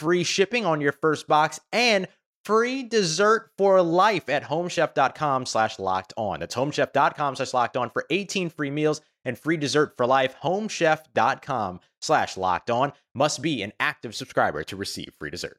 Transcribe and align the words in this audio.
free 0.00 0.24
shipping 0.24 0.64
on 0.64 0.80
your 0.80 0.92
first 0.92 1.28
box 1.28 1.60
and 1.72 2.08
free 2.44 2.82
dessert 2.82 3.50
for 3.58 3.82
life 3.82 4.30
at 4.30 4.42
homechef.com 4.44 5.44
slash 5.44 5.78
locked 5.78 6.14
on. 6.16 6.40
That's 6.40 6.54
homechef.com 6.54 7.36
slash 7.36 7.52
locked 7.52 7.76
on 7.76 7.90
for 7.90 8.06
18 8.08 8.48
free 8.48 8.70
meals 8.70 9.02
and 9.26 9.38
free 9.38 9.58
dessert 9.58 9.92
for 9.98 10.06
life. 10.06 10.34
Homechef.com 10.42 11.80
slash 12.00 12.36
locked 12.38 12.70
on 12.70 12.92
must 13.14 13.42
be 13.42 13.62
an 13.62 13.72
active 13.78 14.14
subscriber 14.14 14.64
to 14.64 14.76
receive 14.76 15.12
free 15.18 15.30
dessert. 15.30 15.58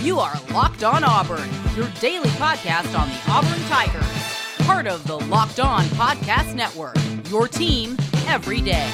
You 0.00 0.20
are 0.20 0.34
Locked 0.52 0.84
On 0.84 1.02
Auburn, 1.02 1.48
your 1.74 1.88
daily 2.00 2.28
podcast 2.30 2.96
on 2.96 3.08
the 3.08 3.20
Auburn 3.28 3.62
Tigers. 3.68 4.66
Part 4.66 4.86
of 4.86 5.04
the 5.06 5.18
Locked 5.18 5.60
On 5.60 5.82
Podcast 5.86 6.54
Network, 6.54 6.96
your 7.30 7.48
team 7.48 7.96
every 8.26 8.60
day. 8.60 8.90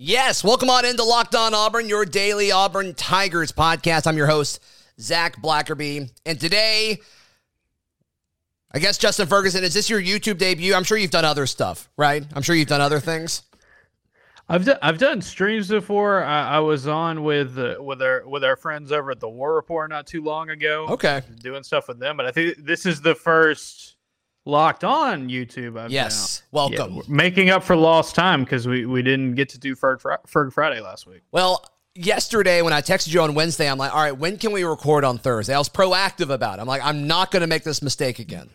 Yes, 0.00 0.44
welcome 0.44 0.70
on 0.70 0.84
into 0.84 1.02
Locked 1.02 1.34
On 1.34 1.54
Auburn, 1.54 1.88
your 1.88 2.04
daily 2.04 2.52
Auburn 2.52 2.94
Tigers 2.94 3.50
podcast. 3.50 4.06
I'm 4.06 4.16
your 4.16 4.28
host, 4.28 4.62
Zac 5.00 5.42
Blackerby. 5.42 6.08
And 6.24 6.38
today, 6.38 6.98
I 8.70 8.78
guess, 8.78 8.96
Justin 8.96 9.26
Ferguson, 9.26 9.64
is 9.64 9.74
this 9.74 9.90
your 9.90 10.00
YouTube 10.00 10.38
debut? 10.38 10.72
I'm 10.72 10.84
sure 10.84 10.96
you've 10.96 11.10
done 11.10 11.24
other 11.24 11.46
stuff, 11.46 11.90
right? 11.96 12.24
I'm 12.32 12.42
sure 12.42 12.54
you've 12.54 12.68
done 12.68 12.80
other 12.80 13.00
things. 13.00 13.42
I've 14.48 14.64
done 14.64 14.78
I've 14.82 14.98
done 14.98 15.20
streams 15.20 15.66
before. 15.66 16.22
I, 16.22 16.48
I 16.48 16.58
was 16.60 16.86
on 16.86 17.24
with 17.24 17.58
uh, 17.58 17.82
with 17.82 18.00
our 18.00 18.22
with 18.24 18.44
our 18.44 18.54
friends 18.54 18.92
over 18.92 19.10
at 19.10 19.18
the 19.18 19.28
War 19.28 19.56
Report 19.56 19.90
not 19.90 20.06
too 20.06 20.22
long 20.22 20.48
ago. 20.48 20.86
Okay, 20.90 21.22
doing 21.40 21.64
stuff 21.64 21.88
with 21.88 21.98
them, 21.98 22.16
but 22.16 22.24
I 22.24 22.30
think 22.30 22.58
this 22.58 22.86
is 22.86 23.00
the 23.00 23.16
first 23.16 23.96
locked 24.44 24.84
on 24.84 25.28
YouTube. 25.28 25.78
I've 25.78 25.90
yes, 25.90 26.42
welcome. 26.50 26.96
Yeah, 26.96 27.02
making 27.08 27.50
up 27.50 27.62
for 27.62 27.76
lost 27.76 28.14
time 28.14 28.44
because 28.44 28.66
we, 28.66 28.86
we 28.86 29.02
didn't 29.02 29.34
get 29.34 29.50
to 29.50 29.58
do 29.58 29.76
Ferg, 29.76 30.00
Ferg 30.26 30.52
Friday 30.52 30.80
last 30.80 31.06
week. 31.06 31.22
Well, 31.30 31.64
yesterday 31.94 32.62
when 32.62 32.72
I 32.72 32.80
texted 32.80 33.12
you 33.12 33.20
on 33.20 33.34
Wednesday, 33.34 33.70
I'm 33.70 33.78
like, 33.78 33.94
all 33.94 34.00
right, 34.00 34.16
when 34.16 34.38
can 34.38 34.52
we 34.52 34.64
record 34.64 35.04
on 35.04 35.18
Thursday? 35.18 35.54
I 35.54 35.58
was 35.58 35.68
proactive 35.68 36.30
about 36.30 36.58
it. 36.58 36.62
I'm 36.62 36.68
like, 36.68 36.82
I'm 36.82 37.06
not 37.06 37.30
going 37.30 37.42
to 37.42 37.46
make 37.46 37.64
this 37.64 37.82
mistake 37.82 38.18
again. 38.18 38.50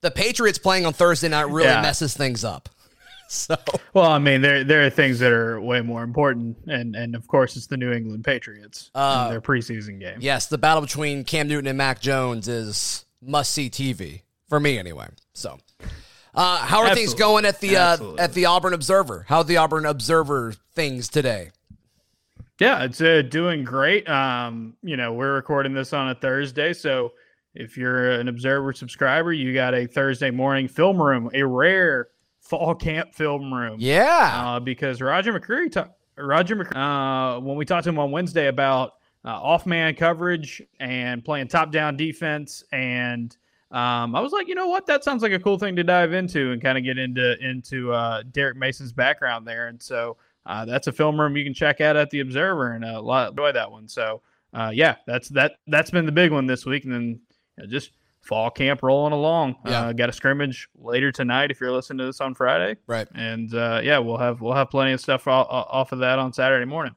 The 0.00 0.10
Patriots 0.10 0.58
playing 0.58 0.86
on 0.86 0.92
Thursday 0.92 1.28
night 1.28 1.48
really 1.48 1.68
yeah. 1.68 1.82
messes 1.82 2.16
things 2.16 2.44
up. 2.44 2.68
So 3.30 3.56
well, 3.92 4.10
I 4.10 4.18
mean, 4.18 4.40
there 4.40 4.64
there 4.64 4.86
are 4.86 4.88
things 4.88 5.18
that 5.18 5.32
are 5.32 5.60
way 5.60 5.82
more 5.82 6.02
important, 6.02 6.56
and 6.66 6.96
and 6.96 7.14
of 7.14 7.28
course, 7.28 7.56
it's 7.58 7.66
the 7.66 7.76
New 7.76 7.92
England 7.92 8.24
Patriots 8.24 8.90
uh, 8.94 9.28
their 9.28 9.42
preseason 9.42 10.00
game. 10.00 10.16
Yes, 10.18 10.46
the 10.46 10.56
battle 10.56 10.80
between 10.80 11.24
Cam 11.24 11.46
Newton 11.46 11.66
and 11.66 11.76
Mac 11.76 12.00
Jones 12.00 12.48
is 12.48 13.04
must 13.20 13.52
see 13.52 13.68
TV 13.68 14.22
for 14.48 14.58
me 14.58 14.78
anyway. 14.78 15.08
So, 15.34 15.58
uh, 16.34 16.58
how 16.58 16.78
are 16.78 16.86
Absolutely. 16.86 16.94
things 16.94 17.14
going 17.14 17.44
at 17.44 17.60
the 17.60 17.76
uh, 17.76 18.14
at 18.18 18.34
the 18.34 18.46
Auburn 18.46 18.72
Observer? 18.74 19.26
How 19.28 19.42
the 19.42 19.56
Auburn 19.56 19.86
Observer 19.86 20.54
things 20.74 21.08
today? 21.08 21.50
Yeah, 22.60 22.82
it's 22.84 23.00
uh, 23.00 23.22
doing 23.22 23.62
great. 23.62 24.08
Um, 24.08 24.74
you 24.82 24.96
know, 24.96 25.12
we're 25.12 25.34
recording 25.34 25.74
this 25.74 25.92
on 25.92 26.08
a 26.10 26.14
Thursday, 26.14 26.72
so 26.72 27.12
if 27.54 27.76
you're 27.76 28.12
an 28.12 28.28
Observer 28.28 28.72
subscriber, 28.72 29.32
you 29.32 29.54
got 29.54 29.74
a 29.74 29.86
Thursday 29.86 30.30
morning 30.30 30.66
film 30.66 31.00
room, 31.00 31.30
a 31.34 31.42
rare 31.44 32.08
fall 32.40 32.74
camp 32.74 33.14
film 33.14 33.52
room. 33.54 33.76
Yeah, 33.78 34.32
uh, 34.34 34.60
because 34.60 35.00
Roger 35.00 35.32
McCreary, 35.38 35.70
ta- 35.70 35.90
Roger 36.16 36.56
McCreary, 36.56 37.36
uh, 37.36 37.40
when 37.40 37.56
we 37.56 37.64
talked 37.64 37.84
to 37.84 37.90
him 37.90 37.98
on 37.98 38.10
Wednesday 38.10 38.48
about 38.48 38.94
uh, 39.24 39.30
off 39.30 39.66
man 39.66 39.94
coverage 39.94 40.62
and 40.80 41.24
playing 41.24 41.48
top 41.48 41.70
down 41.70 41.96
defense 41.96 42.64
and 42.72 43.36
um, 43.70 44.14
I 44.14 44.20
was 44.20 44.32
like, 44.32 44.48
you 44.48 44.54
know 44.54 44.68
what, 44.68 44.86
that 44.86 45.04
sounds 45.04 45.22
like 45.22 45.32
a 45.32 45.38
cool 45.38 45.58
thing 45.58 45.76
to 45.76 45.84
dive 45.84 46.12
into 46.12 46.52
and 46.52 46.62
kind 46.62 46.78
of 46.78 46.84
get 46.84 46.96
into 46.96 47.36
into 47.46 47.92
uh, 47.92 48.22
Derek 48.32 48.56
Mason's 48.56 48.92
background 48.92 49.46
there. 49.46 49.68
And 49.68 49.80
so 49.80 50.16
uh, 50.46 50.64
that's 50.64 50.86
a 50.86 50.92
film 50.92 51.20
room 51.20 51.36
you 51.36 51.44
can 51.44 51.52
check 51.52 51.80
out 51.80 51.94
at 51.94 52.08
the 52.10 52.20
Observer, 52.20 52.72
and 52.72 52.84
uh, 52.84 52.94
a 52.96 53.00
lot 53.00 53.30
enjoy 53.30 53.52
that 53.52 53.70
one. 53.70 53.86
So 53.86 54.22
uh, 54.54 54.70
yeah, 54.72 54.96
that's 55.06 55.28
that 55.30 55.56
that's 55.66 55.90
been 55.90 56.06
the 56.06 56.12
big 56.12 56.32
one 56.32 56.46
this 56.46 56.64
week, 56.64 56.84
and 56.84 56.92
then 56.92 57.20
you 57.58 57.64
know, 57.64 57.66
just 57.66 57.92
fall 58.22 58.50
camp 58.50 58.82
rolling 58.82 59.12
along. 59.12 59.56
Yeah. 59.66 59.80
Uh, 59.80 59.92
got 59.92 60.08
a 60.08 60.12
scrimmage 60.12 60.68
later 60.78 61.12
tonight 61.12 61.50
if 61.50 61.60
you're 61.60 61.72
listening 61.72 61.98
to 61.98 62.06
this 62.06 62.20
on 62.20 62.34
Friday. 62.34 62.78
Right. 62.86 63.08
And 63.14 63.52
uh, 63.54 63.80
yeah, 63.82 63.98
we'll 63.98 64.18
have 64.18 64.40
we'll 64.40 64.54
have 64.54 64.70
plenty 64.70 64.92
of 64.92 65.00
stuff 65.00 65.28
off 65.28 65.92
of 65.92 65.98
that 65.98 66.18
on 66.18 66.32
Saturday 66.32 66.64
morning. 66.64 66.94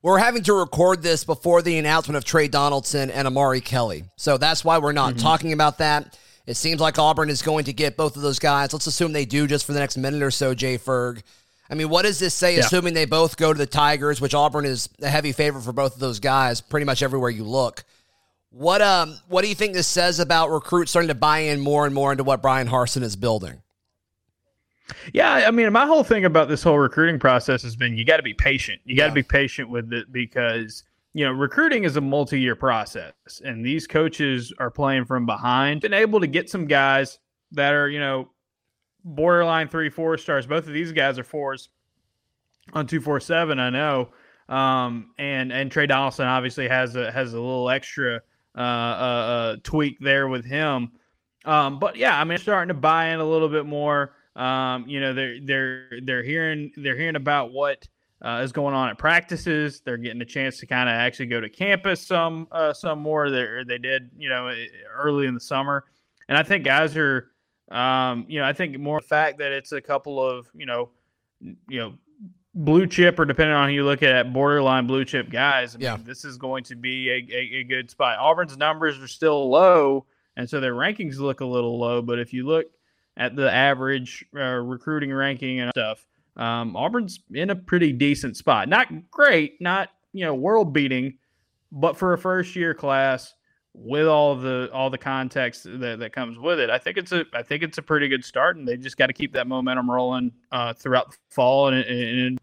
We're 0.00 0.18
having 0.18 0.44
to 0.44 0.54
record 0.54 1.02
this 1.02 1.24
before 1.24 1.60
the 1.60 1.76
announcement 1.78 2.16
of 2.16 2.24
Trey 2.24 2.46
Donaldson 2.46 3.10
and 3.10 3.26
Amari 3.26 3.60
Kelly. 3.60 4.04
So 4.16 4.38
that's 4.38 4.64
why 4.64 4.78
we're 4.78 4.92
not 4.92 5.14
mm-hmm. 5.14 5.22
talking 5.22 5.52
about 5.52 5.78
that. 5.78 6.16
It 6.46 6.56
seems 6.56 6.80
like 6.80 6.98
Auburn 6.98 7.30
is 7.30 7.42
going 7.42 7.64
to 7.64 7.72
get 7.72 7.96
both 7.96 8.16
of 8.16 8.22
those 8.22 8.38
guys. 8.38 8.72
Let's 8.72 8.86
assume 8.86 9.12
they 9.12 9.24
do 9.24 9.46
just 9.46 9.66
for 9.66 9.72
the 9.72 9.80
next 9.80 9.96
minute 9.96 10.22
or 10.22 10.30
so, 10.30 10.54
Jay 10.54 10.78
Ferg. 10.78 11.22
I 11.68 11.74
mean, 11.74 11.88
what 11.88 12.02
does 12.02 12.18
this 12.18 12.32
say, 12.32 12.54
yeah. 12.54 12.60
assuming 12.60 12.94
they 12.94 13.04
both 13.04 13.36
go 13.36 13.52
to 13.52 13.58
the 13.58 13.66
Tigers, 13.66 14.20
which 14.20 14.34
Auburn 14.34 14.64
is 14.64 14.88
a 15.02 15.08
heavy 15.08 15.32
favorite 15.32 15.62
for 15.62 15.72
both 15.72 15.94
of 15.94 16.00
those 16.00 16.20
guys 16.20 16.60
pretty 16.60 16.86
much 16.86 17.02
everywhere 17.02 17.30
you 17.30 17.44
look? 17.44 17.84
What 18.50 18.80
um 18.80 19.18
what 19.28 19.42
do 19.42 19.48
you 19.48 19.54
think 19.54 19.74
this 19.74 19.86
says 19.86 20.20
about 20.20 20.48
recruits 20.48 20.90
starting 20.90 21.08
to 21.08 21.14
buy 21.14 21.40
in 21.40 21.60
more 21.60 21.84
and 21.84 21.94
more 21.94 22.12
into 22.12 22.24
what 22.24 22.40
Brian 22.40 22.66
Harsin 22.66 23.02
is 23.02 23.14
building? 23.14 23.60
Yeah, 25.12 25.44
I 25.46 25.50
mean, 25.50 25.72
my 25.72 25.86
whole 25.86 26.04
thing 26.04 26.24
about 26.24 26.48
this 26.48 26.62
whole 26.62 26.78
recruiting 26.78 27.18
process 27.18 27.62
has 27.62 27.76
been 27.76 27.96
you 27.96 28.04
got 28.04 28.16
to 28.18 28.22
be 28.22 28.34
patient. 28.34 28.80
You 28.84 28.96
got 28.96 29.04
to 29.04 29.10
yeah. 29.10 29.14
be 29.14 29.22
patient 29.22 29.70
with 29.70 29.92
it 29.92 30.10
because 30.12 30.84
you 31.14 31.24
know 31.24 31.32
recruiting 31.32 31.84
is 31.84 31.96
a 31.96 32.00
multi-year 32.00 32.56
process, 32.56 33.12
and 33.44 33.64
these 33.64 33.86
coaches 33.86 34.52
are 34.58 34.70
playing 34.70 35.04
from 35.04 35.26
behind. 35.26 35.82
Been 35.82 35.92
able 35.92 36.20
to 36.20 36.26
get 36.26 36.48
some 36.48 36.66
guys 36.66 37.18
that 37.52 37.74
are 37.74 37.88
you 37.88 38.00
know 38.00 38.30
borderline 39.04 39.68
three, 39.68 39.90
four 39.90 40.16
stars. 40.18 40.46
Both 40.46 40.66
of 40.66 40.72
these 40.72 40.92
guys 40.92 41.18
are 41.18 41.24
fours 41.24 41.68
on 42.72 42.86
two, 42.86 43.00
four, 43.00 43.20
seven. 43.20 43.58
I 43.58 43.70
know, 43.70 44.10
um, 44.48 45.10
and 45.18 45.52
and 45.52 45.70
Trey 45.70 45.86
Donaldson 45.86 46.26
obviously 46.26 46.68
has 46.68 46.96
a 46.96 47.10
has 47.10 47.32
a 47.32 47.40
little 47.40 47.68
extra 47.70 48.22
uh, 48.56 48.60
uh, 48.60 48.62
uh, 48.62 49.56
tweak 49.62 49.98
there 50.00 50.28
with 50.28 50.44
him. 50.44 50.92
Um, 51.44 51.78
but 51.78 51.96
yeah, 51.96 52.18
I 52.18 52.24
mean, 52.24 52.38
starting 52.38 52.68
to 52.68 52.74
buy 52.74 53.10
in 53.10 53.20
a 53.20 53.24
little 53.24 53.48
bit 53.48 53.66
more. 53.66 54.14
Um, 54.38 54.88
you 54.88 55.00
know, 55.00 55.12
they're 55.12 55.40
they're 55.42 55.88
they're 56.02 56.22
hearing 56.22 56.70
they're 56.76 56.96
hearing 56.96 57.16
about 57.16 57.52
what 57.52 57.88
uh, 58.24 58.40
is 58.44 58.52
going 58.52 58.74
on 58.74 58.88
at 58.88 58.96
practices. 58.96 59.82
They're 59.84 59.96
getting 59.96 60.22
a 60.22 60.26
chance 60.26 60.58
to 60.58 60.66
kind 60.66 60.88
of 60.88 60.94
actually 60.94 61.26
go 61.26 61.40
to 61.40 61.48
campus 61.48 62.06
some 62.06 62.46
uh, 62.52 62.72
some 62.72 63.00
more. 63.00 63.30
They 63.30 63.64
they 63.66 63.78
did 63.78 64.10
you 64.16 64.28
know 64.28 64.52
early 64.94 65.26
in 65.26 65.34
the 65.34 65.40
summer, 65.40 65.84
and 66.28 66.38
I 66.38 66.44
think 66.44 66.64
guys 66.64 66.96
are 66.96 67.32
um, 67.70 68.26
you 68.28 68.38
know 68.38 68.46
I 68.46 68.52
think 68.52 68.78
more 68.78 69.00
the 69.00 69.06
fact 69.06 69.38
that 69.38 69.50
it's 69.50 69.72
a 69.72 69.80
couple 69.80 70.24
of 70.24 70.48
you 70.54 70.66
know 70.66 70.90
you 71.40 71.80
know 71.80 71.94
blue 72.54 72.86
chip 72.86 73.18
or 73.18 73.24
depending 73.24 73.56
on 73.56 73.68
who 73.68 73.74
you 73.74 73.84
look 73.84 74.04
at 74.04 74.32
borderline 74.32 74.86
blue 74.86 75.04
chip 75.04 75.30
guys. 75.30 75.74
I 75.74 75.78
mean, 75.78 75.84
yeah. 75.84 75.98
this 76.00 76.24
is 76.24 76.36
going 76.36 76.62
to 76.64 76.76
be 76.76 77.10
a, 77.10 77.26
a, 77.32 77.60
a 77.60 77.64
good 77.64 77.90
spot. 77.90 78.18
Auburn's 78.20 78.56
numbers 78.56 79.00
are 79.00 79.08
still 79.08 79.50
low, 79.50 80.06
and 80.36 80.48
so 80.48 80.60
their 80.60 80.74
rankings 80.74 81.18
look 81.18 81.40
a 81.40 81.46
little 81.46 81.76
low. 81.76 82.02
But 82.02 82.20
if 82.20 82.32
you 82.32 82.46
look 82.46 82.66
at 83.18 83.36
the 83.36 83.52
average 83.52 84.24
uh, 84.34 84.40
recruiting 84.40 85.12
ranking 85.12 85.60
and 85.60 85.70
stuff. 85.70 86.06
Um, 86.36 86.76
Auburn's 86.76 87.20
in 87.34 87.50
a 87.50 87.56
pretty 87.56 87.92
decent 87.92 88.36
spot. 88.36 88.68
Not 88.68 89.10
great, 89.10 89.60
not 89.60 89.90
you 90.12 90.24
know 90.24 90.34
world 90.34 90.72
beating, 90.72 91.18
but 91.70 91.98
for 91.98 92.14
a 92.14 92.18
first 92.18 92.56
year 92.56 92.72
class 92.72 93.34
with 93.74 94.06
all 94.06 94.36
the 94.36 94.70
all 94.72 94.88
the 94.88 94.98
context 94.98 95.64
that, 95.64 95.98
that 95.98 96.12
comes 96.12 96.38
with 96.38 96.60
it, 96.60 96.70
I 96.70 96.78
think 96.78 96.96
it's 96.96 97.12
a 97.12 97.24
I 97.34 97.42
think 97.42 97.62
it's 97.62 97.78
a 97.78 97.82
pretty 97.82 98.08
good 98.08 98.24
start, 98.24 98.56
and 98.56 98.66
they 98.66 98.76
just 98.76 98.96
got 98.96 99.08
to 99.08 99.12
keep 99.12 99.32
that 99.34 99.46
momentum 99.46 99.90
rolling 99.90 100.32
uh, 100.52 100.72
throughout 100.72 101.10
the 101.10 101.16
fall 101.28 101.68
and, 101.68 101.84
and 101.84 102.38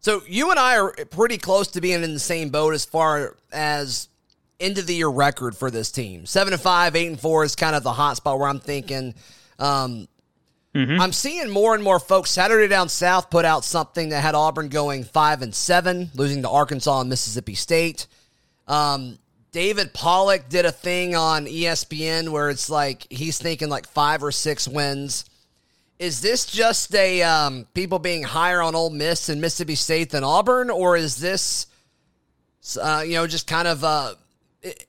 so 0.00 0.22
you 0.26 0.50
and 0.50 0.58
I 0.58 0.78
are 0.78 0.92
pretty 1.10 1.38
close 1.38 1.68
to 1.68 1.80
being 1.80 2.02
in 2.02 2.14
the 2.14 2.20
same 2.20 2.50
boat 2.50 2.72
as 2.72 2.84
far 2.84 3.36
as 3.52 4.08
end 4.60 4.78
of 4.78 4.86
the 4.86 4.94
year 4.94 5.08
record 5.08 5.56
for 5.56 5.70
this 5.70 5.90
team. 5.90 6.26
Seven 6.26 6.52
and 6.52 6.62
five, 6.62 6.96
eight 6.96 7.06
and 7.06 7.20
four 7.20 7.44
is 7.44 7.54
kind 7.54 7.76
of 7.76 7.82
the 7.82 7.92
hot 7.92 8.16
spot 8.16 8.38
where 8.38 8.48
I'm 8.48 8.60
thinking. 8.60 9.14
Um, 9.58 10.08
mm-hmm. 10.74 11.00
I'm 11.00 11.12
seeing 11.12 11.48
more 11.48 11.74
and 11.74 11.82
more 11.82 12.00
folks. 12.00 12.30
Saturday 12.30 12.68
Down 12.68 12.88
South 12.88 13.30
put 13.30 13.44
out 13.44 13.64
something 13.64 14.10
that 14.10 14.22
had 14.22 14.34
Auburn 14.34 14.68
going 14.68 15.04
five 15.04 15.42
and 15.42 15.54
seven, 15.54 16.10
losing 16.14 16.42
to 16.42 16.50
Arkansas 16.50 17.00
and 17.00 17.10
Mississippi 17.10 17.54
State. 17.54 18.06
Um, 18.66 19.18
David 19.52 19.94
Pollack 19.94 20.48
did 20.48 20.66
a 20.66 20.72
thing 20.72 21.14
on 21.16 21.46
ESPN 21.46 22.30
where 22.30 22.50
it's 22.50 22.68
like 22.68 23.06
he's 23.10 23.38
thinking 23.38 23.68
like 23.68 23.88
five 23.88 24.22
or 24.22 24.30
six 24.30 24.68
wins. 24.68 25.24
Is 25.98 26.20
this 26.20 26.46
just 26.46 26.94
a 26.94 27.22
um, 27.22 27.66
people 27.74 27.98
being 27.98 28.22
higher 28.22 28.62
on 28.62 28.74
Ole 28.74 28.90
Miss 28.90 29.28
and 29.28 29.40
Mississippi 29.40 29.74
State 29.74 30.10
than 30.10 30.22
Auburn, 30.22 30.70
or 30.70 30.96
is 30.96 31.16
this, 31.16 31.66
uh, 32.80 33.02
you 33.04 33.14
know, 33.14 33.26
just 33.26 33.48
kind 33.48 33.66
of 33.66 33.82
uh, 33.82 34.14
it, 34.62 34.86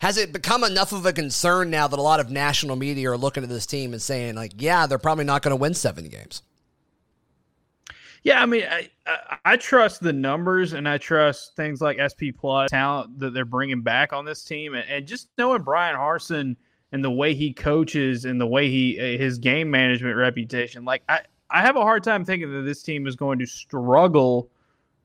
has 0.00 0.16
it 0.16 0.32
become 0.32 0.64
enough 0.64 0.92
of 0.92 1.06
a 1.06 1.12
concern 1.12 1.70
now 1.70 1.86
that 1.86 1.98
a 1.98 2.02
lot 2.02 2.20
of 2.20 2.30
national 2.30 2.76
media 2.76 3.10
are 3.10 3.16
looking 3.16 3.42
at 3.42 3.48
this 3.48 3.66
team 3.66 3.92
and 3.92 4.02
saying 4.02 4.34
like, 4.34 4.52
yeah, 4.56 4.86
they're 4.86 4.98
probably 4.98 5.24
not 5.24 5.42
going 5.42 5.50
to 5.50 5.60
win 5.60 5.74
seven 5.74 6.08
games? 6.08 6.42
Yeah, 8.24 8.40
I 8.40 8.46
mean, 8.46 8.64
I, 8.70 8.88
I, 9.06 9.38
I 9.44 9.56
trust 9.56 10.00
the 10.00 10.12
numbers 10.12 10.74
and 10.74 10.88
I 10.88 10.98
trust 10.98 11.56
things 11.56 11.80
like 11.80 11.98
SP 11.98 12.30
Plus 12.36 12.70
talent 12.70 13.18
that 13.18 13.34
they're 13.34 13.44
bringing 13.44 13.82
back 13.82 14.12
on 14.12 14.24
this 14.24 14.44
team, 14.44 14.74
and, 14.74 14.88
and 14.88 15.06
just 15.06 15.28
knowing 15.38 15.62
Brian 15.62 15.96
Harsin 15.96 16.56
and 16.92 17.02
the 17.02 17.10
way 17.10 17.34
he 17.34 17.52
coaches 17.52 18.24
and 18.24 18.40
the 18.40 18.46
way 18.46 18.68
he 18.68 18.98
uh, 19.00 19.18
his 19.18 19.38
game 19.38 19.70
management 19.70 20.16
reputation. 20.16 20.84
Like 20.84 21.02
I, 21.08 21.22
I 21.50 21.62
have 21.62 21.76
a 21.76 21.82
hard 21.82 22.04
time 22.04 22.24
thinking 22.24 22.52
that 22.52 22.62
this 22.62 22.82
team 22.82 23.06
is 23.06 23.16
going 23.16 23.40
to 23.40 23.46
struggle 23.46 24.50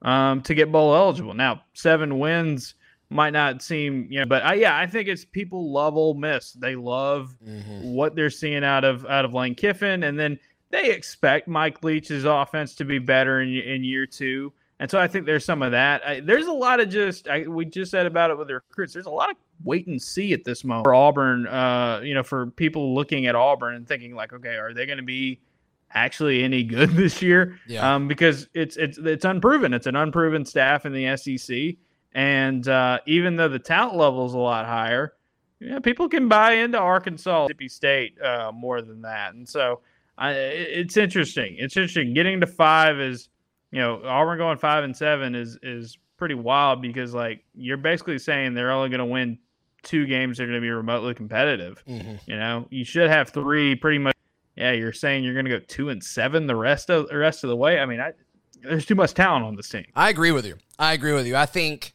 um, 0.04 0.42
to 0.42 0.54
get 0.54 0.72
bowl 0.72 0.96
eligible. 0.96 1.34
Now, 1.34 1.64
seven 1.74 2.20
wins 2.20 2.76
might 3.10 3.32
not 3.32 3.62
seem, 3.62 4.08
you 4.10 4.20
know, 4.20 4.26
but 4.26 4.44
I, 4.44 4.56
yeah, 4.56 4.78
I 4.78 4.86
think 4.86 5.08
it's 5.08 5.24
people 5.24 5.72
love 5.72 5.96
Ole 5.96 6.14
Miss. 6.14 6.54
They 6.54 6.76
love 6.76 7.36
mm-hmm. 7.46 7.94
what 7.94 8.16
they're 8.16 8.30
seeing 8.30 8.64
out 8.64 8.84
of 8.84 9.06
out 9.06 9.26
of 9.26 9.34
Lane 9.34 9.56
Kiffin, 9.56 10.04
and 10.04 10.20
then 10.20 10.38
they 10.70 10.92
expect 10.92 11.48
Mike 11.48 11.84
Leach's 11.84 12.26
offense 12.26 12.76
to 12.76 12.86
be 12.86 13.00
better 13.00 13.42
in 13.42 13.50
in 13.50 13.84
year 13.84 14.06
two. 14.06 14.52
And 14.80 14.92
so 14.92 15.00
I 15.00 15.08
think 15.08 15.26
there's 15.26 15.44
some 15.44 15.64
of 15.64 15.72
that. 15.72 16.06
I, 16.06 16.20
there's 16.20 16.46
a 16.46 16.52
lot 16.52 16.80
of 16.80 16.90
just 16.90 17.28
I, 17.28 17.48
we 17.48 17.66
just 17.66 17.90
said 17.90 18.06
about 18.06 18.30
it 18.30 18.38
with 18.38 18.48
the 18.48 18.56
recruits. 18.56 18.94
There's 18.94 19.08
a 19.08 19.12
lot 19.12 19.32
of 19.32 19.38
wait 19.64 19.88
and 19.88 20.02
see 20.02 20.34
at 20.34 20.44
this 20.44 20.64
moment 20.64 20.86
for 20.86 20.94
Auburn. 20.94 21.48
Uh, 21.48 22.02
you 22.04 22.14
know, 22.14 22.24
for 22.24 22.48
people 22.48 22.94
looking 22.94 23.26
at 23.26 23.36
Auburn 23.36 23.76
and 23.76 23.88
thinking 23.88 24.14
like, 24.14 24.34
okay, 24.34 24.56
are 24.56 24.74
they 24.74 24.86
going 24.86 25.00
to 25.00 25.04
be 25.04 25.40
actually 25.94 26.44
any 26.44 26.64
good 26.64 26.92
this 26.96 27.22
year? 27.22 27.60
Yeah. 27.68 27.96
Um, 27.96 28.08
because 28.08 28.50
it's 28.54 28.78
it's 28.78 28.98
it's 29.00 29.26
unproven. 29.26 29.74
It's 29.74 29.88
an 29.88 29.96
unproven 29.96 30.46
staff 30.46 30.86
in 30.86 30.94
the 30.94 31.18
SEC, 31.18 31.78
and 32.18 32.68
uh, 32.68 33.00
even 33.06 33.38
though 33.38 33.50
the 33.50 33.60
talent 33.60 33.96
level 33.96 34.26
is 34.26 34.34
a 34.34 34.38
lot 34.38 34.66
higher, 34.66 35.14
yeah, 35.60 35.80
people 35.80 36.10
can 36.10 36.28
buy 36.28 36.54
into 36.54 36.78
Arkansas, 36.78 37.44
Mississippi 37.44 37.70
State 37.70 38.22
uh, 38.22 38.52
more 38.54 38.82
than 38.82 39.02
that, 39.04 39.34
and 39.34 39.48
so. 39.48 39.82
I, 40.20 40.32
it's 40.32 40.98
interesting. 40.98 41.58
It's 41.60 41.78
interesting. 41.78 42.16
Getting 42.16 42.40
to 42.40 42.48
five 42.48 43.00
is 43.00 43.30
you 43.72 43.80
know, 43.80 44.02
Auburn 44.06 44.38
going 44.38 44.58
five 44.58 44.84
and 44.84 44.96
seven 44.96 45.36
is 45.36 45.58
is 45.62 45.98
pretty 46.18 46.36
wild 46.36 46.82
because 46.82 47.14
like 47.14 47.44
you're 47.54 47.78
basically 47.78 48.20
saying 48.20 48.54
they're 48.54 48.72
only 48.72 48.90
going 48.90 49.00
to 49.00 49.06
win 49.06 49.38
two 49.84 50.06
games 50.06 50.38
that 50.38 50.44
are 50.44 50.48
going 50.48 50.58
to 50.58 50.62
be 50.62 50.72
remotely 50.72 51.14
competitive. 51.14 51.84
Mm-hmm. 51.88 52.16
You 52.26 52.38
know, 52.38 52.68
you 52.70 52.84
should 52.84 53.10
have 53.10 53.30
three 53.30 53.76
pretty 53.76 54.00
much. 54.00 54.16
Yeah, 54.56 54.72
you're 54.72 54.94
saying 54.94 55.24
you're 55.24 55.34
going 55.34 55.46
to 55.46 55.52
go 55.52 55.60
two 55.60 55.90
and 55.90 56.04
seven 56.04 56.48
the 56.48 56.56
rest 56.56 56.90
of 56.90 57.10
the 57.10 57.18
rest 57.18 57.44
of 57.44 57.50
the 57.50 57.56
way. 57.56 57.80
I 57.80 57.86
mean, 57.86 58.00
I, 58.00 58.14
there's 58.64 58.86
too 58.86 58.96
much 58.96 59.14
talent 59.14 59.46
on 59.46 59.56
this 59.56 59.70
team. 59.70 59.86
I 59.96 60.10
agree 60.10 60.32
with 60.32 60.46
you. 60.46 60.56
I 60.80 60.94
agree 60.94 61.14
with 61.14 61.28
you. 61.28 61.36
I 61.36 61.46
think 61.46 61.94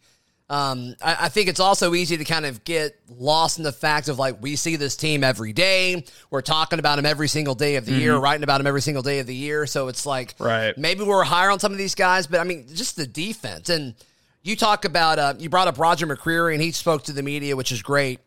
um, 0.52 0.94
I, 1.00 1.16
I, 1.20 1.28
think 1.31 1.49
it's 1.49 1.60
also 1.60 1.94
easy 1.94 2.19
to 2.19 2.25
kind 2.25 2.44
of 2.44 2.62
get 2.62 3.00
lost 3.08 3.56
in 3.56 3.64
the 3.64 3.72
fact 3.72 4.08
of 4.08 4.19
like 4.19 4.43
we 4.43 4.54
see 4.56 4.76
this 4.76 4.96
team 4.96 5.25
every 5.25 5.54
day. 5.54 6.04
We're 6.28 6.43
talking 6.43 6.78
about 6.78 6.96
them 6.96 7.06
every 7.06 7.28
single 7.28 7.54
day 7.54 7.76
of 7.76 7.87
the 7.87 7.93
mm-hmm. 7.93 8.00
year, 8.02 8.16
writing 8.19 8.44
about 8.44 8.58
them 8.58 8.66
every 8.66 8.82
single 8.82 9.02
day 9.02 9.20
of 9.20 9.26
the 9.26 9.34
year. 9.34 9.66
So 9.66 9.88
it's 9.88 10.04
like 10.04 10.34
right. 10.38 10.76
maybe 10.76 11.04
we're 11.04 11.25
higher 11.25 11.49
on 11.49 11.58
some 11.58 11.72
of 11.72 11.78
these 11.78 11.94
guys, 11.94 12.26
but 12.26 12.38
I 12.38 12.44
mean, 12.44 12.66
just 12.75 12.96
the 12.96 13.06
defense. 13.06 13.70
And 13.70 13.94
you 14.43 14.54
talk 14.54 14.84
about 14.84 15.19
uh, 15.19 15.34
you 15.38 15.49
brought 15.49 15.69
up 15.69 15.78
Roger 15.78 16.06
McCreary, 16.06 16.52
and 16.52 16.62
he 16.62 16.70
spoke 16.70 17.04
to 17.04 17.14
the 17.14 17.22
media, 17.22 17.56
which 17.56 17.72
is 17.72 17.81
great 17.81 18.20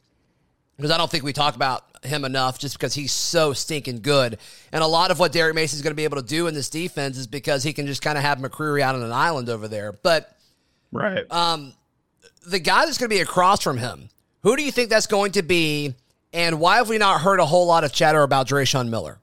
because 0.77 0.89
I 0.89 0.97
don't 0.97 1.11
think 1.11 1.23
we 1.23 1.31
talk 1.31 1.55
about 1.55 1.83
him 2.03 2.25
enough 2.25 2.57
just 2.57 2.75
because 2.75 2.95
he's 2.95 3.11
so 3.11 3.53
stinking 3.53 4.01
good. 4.01 4.39
And 4.71 4.83
a 4.83 4.87
lot 4.87 5.11
of 5.11 5.19
what 5.19 5.31
Derek 5.31 5.53
Mason 5.53 5.77
is 5.77 5.83
going 5.83 5.91
to 5.91 5.95
be 5.95 6.05
able 6.05 6.17
to 6.17 6.27
do 6.27 6.47
in 6.47 6.55
this 6.55 6.71
defense 6.71 7.19
is 7.19 7.27
because 7.27 7.61
he 7.61 7.71
can 7.71 7.85
just 7.85 8.01
kind 8.01 8.17
of 8.17 8.23
have 8.23 8.39
McCreary 8.39 8.81
out 8.81 8.95
on 8.95 9.03
an 9.03 9.11
island 9.11 9.47
over 9.47 9.67
there. 9.67 9.91
But 9.91 10.35
right. 10.91 11.31
Um, 11.31 11.73
the 12.47 12.59
guy 12.59 12.85
that's 12.85 12.97
going 12.97 13.09
to 13.09 13.15
be 13.15 13.21
across 13.21 13.61
from 13.61 13.77
him, 13.77 14.09
who 14.43 14.55
do 14.55 14.63
you 14.63 14.71
think 14.71 14.89
that's 14.89 15.07
going 15.07 15.31
to 15.33 15.43
be? 15.43 15.95
And 16.33 16.59
why 16.59 16.77
have 16.77 16.89
we 16.89 16.97
not 16.97 17.21
heard 17.21 17.39
a 17.39 17.45
whole 17.45 17.65
lot 17.65 17.83
of 17.83 17.93
chatter 17.93 18.21
about 18.21 18.47
Dreshun 18.47 18.89
Miller? 18.89 19.19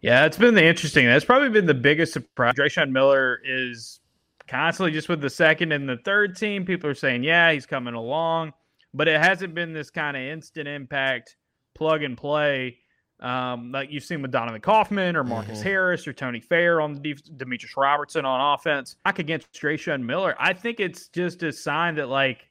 Yeah, 0.00 0.26
it's 0.26 0.36
been 0.36 0.54
the 0.54 0.64
interesting. 0.64 1.06
That's 1.06 1.24
probably 1.24 1.48
been 1.48 1.66
the 1.66 1.74
biggest 1.74 2.12
surprise. 2.12 2.54
Dreshun 2.54 2.90
Miller 2.90 3.40
is 3.44 4.00
constantly 4.48 4.92
just 4.92 5.08
with 5.08 5.20
the 5.20 5.30
second 5.30 5.72
and 5.72 5.88
the 5.88 5.96
third 5.98 6.36
team. 6.36 6.64
People 6.64 6.90
are 6.90 6.94
saying, 6.94 7.22
yeah, 7.22 7.52
he's 7.52 7.66
coming 7.66 7.94
along, 7.94 8.52
but 8.92 9.08
it 9.08 9.20
hasn't 9.20 9.54
been 9.54 9.72
this 9.72 9.90
kind 9.90 10.16
of 10.16 10.22
instant 10.22 10.68
impact 10.68 11.36
plug 11.74 12.02
and 12.02 12.16
play 12.16 12.78
um, 13.20 13.72
like 13.72 13.90
you've 13.90 14.04
seen 14.04 14.22
with 14.22 14.32
Donovan 14.32 14.60
Kaufman 14.60 15.16
or 15.16 15.24
Marcus 15.24 15.58
mm-hmm. 15.58 15.68
Harris 15.68 16.06
or 16.06 16.12
Tony 16.12 16.40
Fair 16.40 16.80
on 16.80 16.94
the 16.94 17.00
def- 17.00 17.36
Demetrius 17.36 17.76
Robertson 17.76 18.24
on 18.24 18.54
offense. 18.54 18.96
Back 19.04 19.18
against 19.18 19.52
Dreshun 19.52 20.02
Miller, 20.02 20.34
I 20.38 20.52
think 20.52 20.80
it's 20.80 21.08
just 21.08 21.42
a 21.42 21.52
sign 21.52 21.94
that 21.96 22.08
like, 22.08 22.48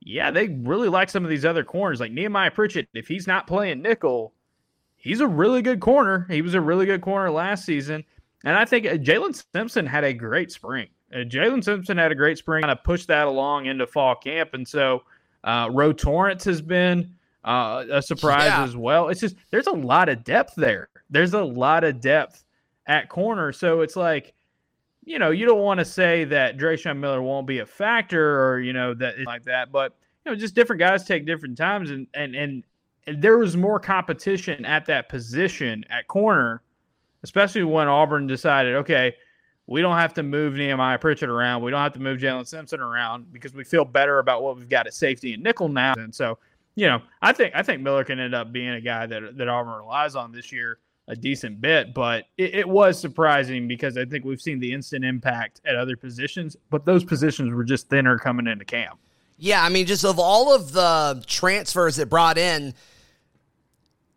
yeah, 0.00 0.30
they 0.30 0.48
really 0.48 0.88
like 0.88 1.10
some 1.10 1.24
of 1.24 1.30
these 1.30 1.44
other 1.44 1.64
corners. 1.64 2.00
Like 2.00 2.12
Nehemiah 2.12 2.50
Pritchett, 2.50 2.88
if 2.94 3.08
he's 3.08 3.26
not 3.26 3.46
playing 3.46 3.82
nickel, 3.82 4.32
he's 4.96 5.20
a 5.20 5.26
really 5.26 5.62
good 5.62 5.80
corner. 5.80 6.26
He 6.30 6.42
was 6.42 6.54
a 6.54 6.60
really 6.60 6.86
good 6.86 7.02
corner 7.02 7.30
last 7.30 7.64
season, 7.64 8.04
and 8.44 8.56
I 8.56 8.64
think 8.64 8.86
Jaylin 8.86 9.42
Simpson 9.52 9.86
had 9.86 10.04
a 10.04 10.12
great 10.12 10.52
spring. 10.52 10.88
Uh, 11.12 11.18
Jaylin 11.18 11.62
Simpson 11.62 11.98
had 11.98 12.12
a 12.12 12.16
great 12.16 12.38
spring, 12.38 12.62
kind 12.62 12.70
of 12.70 12.82
pushed 12.84 13.08
that 13.08 13.26
along 13.26 13.66
into 13.66 13.86
fall 13.86 14.14
camp, 14.14 14.54
and 14.54 14.66
so 14.66 15.02
uh, 15.44 15.68
Ro 15.72 15.92
Torrence 15.92 16.44
has 16.44 16.62
been 16.62 17.15
uh, 17.46 17.84
a 17.90 18.02
surprise 18.02 18.46
yeah. 18.46 18.64
as 18.64 18.76
well. 18.76 19.08
It's 19.08 19.20
just 19.20 19.36
there's 19.50 19.68
a 19.68 19.72
lot 19.72 20.08
of 20.08 20.24
depth 20.24 20.54
there. 20.56 20.88
There's 21.08 21.32
a 21.32 21.42
lot 21.42 21.84
of 21.84 22.00
depth 22.00 22.44
at 22.86 23.08
corner, 23.08 23.52
so 23.52 23.80
it's 23.80 23.94
like 23.94 24.34
you 25.04 25.20
know 25.20 25.30
you 25.30 25.46
don't 25.46 25.60
want 25.60 25.78
to 25.78 25.84
say 25.84 26.24
that 26.24 26.58
Dreshun 26.58 26.98
Miller 26.98 27.22
won't 27.22 27.46
be 27.46 27.60
a 27.60 27.66
factor 27.66 28.44
or 28.44 28.60
you 28.60 28.72
know 28.72 28.94
that 28.94 29.14
like 29.24 29.44
that, 29.44 29.70
but 29.70 29.96
you 30.24 30.32
know 30.32 30.36
just 30.36 30.56
different 30.56 30.80
guys 30.80 31.04
take 31.04 31.24
different 31.24 31.56
times, 31.56 31.90
and 31.90 32.08
and 32.14 32.34
and, 32.34 32.64
and 33.06 33.22
there 33.22 33.38
was 33.38 33.56
more 33.56 33.78
competition 33.78 34.64
at 34.64 34.84
that 34.86 35.08
position 35.08 35.84
at 35.88 36.08
corner, 36.08 36.62
especially 37.22 37.62
when 37.62 37.86
Auburn 37.86 38.26
decided 38.26 38.74
okay. 38.74 39.14
We 39.68 39.80
don't 39.80 39.96
have 39.96 40.14
to 40.14 40.22
move 40.22 40.54
Nehemiah 40.54 40.96
Pritchett 40.96 41.28
around. 41.28 41.60
We 41.60 41.72
don't 41.72 41.82
have 41.82 41.94
to 41.94 42.00
move 42.00 42.20
Jaylin 42.20 42.46
Simpson 42.46 42.78
around 42.78 43.32
because 43.32 43.52
we 43.52 43.64
feel 43.64 43.84
better 43.84 44.20
about 44.20 44.44
what 44.44 44.56
we've 44.56 44.68
got 44.68 44.86
at 44.86 44.94
safety 44.94 45.34
and 45.34 45.42
nickel 45.42 45.68
now. 45.68 45.94
And 45.94 46.14
so 46.14 46.38
you 46.76 46.86
know, 46.86 47.00
I 47.20 47.32
think 47.32 47.54
I 47.56 47.62
think 47.62 47.82
Miller 47.82 48.04
can 48.04 48.20
end 48.20 48.34
up 48.34 48.52
being 48.52 48.68
a 48.68 48.80
guy 48.80 49.06
that 49.06 49.36
that 49.36 49.48
Auburn 49.48 49.78
relies 49.78 50.14
on 50.14 50.30
this 50.30 50.52
year 50.52 50.78
a 51.08 51.16
decent 51.16 51.60
bit, 51.60 51.94
but 51.94 52.24
it, 52.36 52.54
it, 52.56 52.68
was 52.68 52.98
surprising 52.98 53.68
because 53.68 53.96
I 53.96 54.04
think 54.04 54.24
we've 54.24 54.40
seen 54.40 54.58
the 54.58 54.72
instant 54.72 55.04
impact 55.04 55.60
at 55.64 55.76
other 55.76 55.96
positions, 55.96 56.56
but 56.68 56.84
those 56.84 57.04
positions 57.04 57.54
were 57.54 57.62
just 57.62 57.88
thinner 57.88 58.18
coming 58.18 58.48
into 58.48 58.64
camp. 58.64 58.98
Yeah, 59.38 59.62
I 59.62 59.68
mean, 59.68 59.86
just 59.86 60.04
of 60.04 60.18
all 60.18 60.52
of 60.52 60.72
the 60.72 61.22
transfers 61.28 61.94
that 61.96 62.06
brought 62.06 62.38
in, 62.38 62.74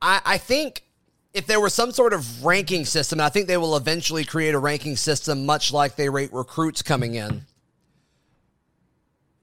I, 0.02 0.20
I 0.26 0.38
think 0.40 0.84
if 1.32 1.46
there 1.46 1.60
was 1.60 1.76
some 1.76 1.92
sort 1.92 2.12
of 2.12 2.44
ranking 2.44 2.86
system, 2.86 3.20
I 3.20 3.30
think 3.30 3.48
they 3.48 3.58
will 3.58 3.78
eventually 3.78 4.26
create 4.26 4.56
a 4.56 4.60
ranking 4.60 4.96
system 4.96 5.46
much 5.46 5.72
like 5.72 5.96
they 5.96 6.10
rate 6.10 6.34
recruits 6.34 6.82
coming 6.82 7.14
in. 7.14 7.44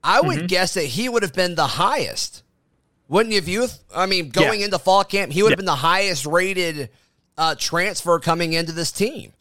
I 0.02 0.20
would 0.20 0.38
mm-hmm. 0.38 0.46
guess 0.46 0.74
that 0.74 0.84
he 0.84 1.08
would 1.08 1.22
have 1.22 1.32
been 1.32 1.54
the 1.54 1.66
highest 1.66 2.42
wouldn't 3.08 3.32
you 3.32 3.40
have 3.40 3.48
youth? 3.48 3.84
I 3.94 4.06
mean, 4.06 4.30
going 4.30 4.60
yeah. 4.60 4.66
into 4.66 4.78
fall 4.78 5.04
camp, 5.04 5.32
he 5.32 5.42
would 5.42 5.52
have 5.52 5.58
yeah. 5.58 5.62
been 5.62 5.66
the 5.66 5.76
highest 5.76 6.26
rated 6.26 6.90
uh, 7.38 7.54
transfer 7.56 8.18
coming 8.18 8.52
into 8.52 8.72
this 8.72 8.90
team. 8.90 9.32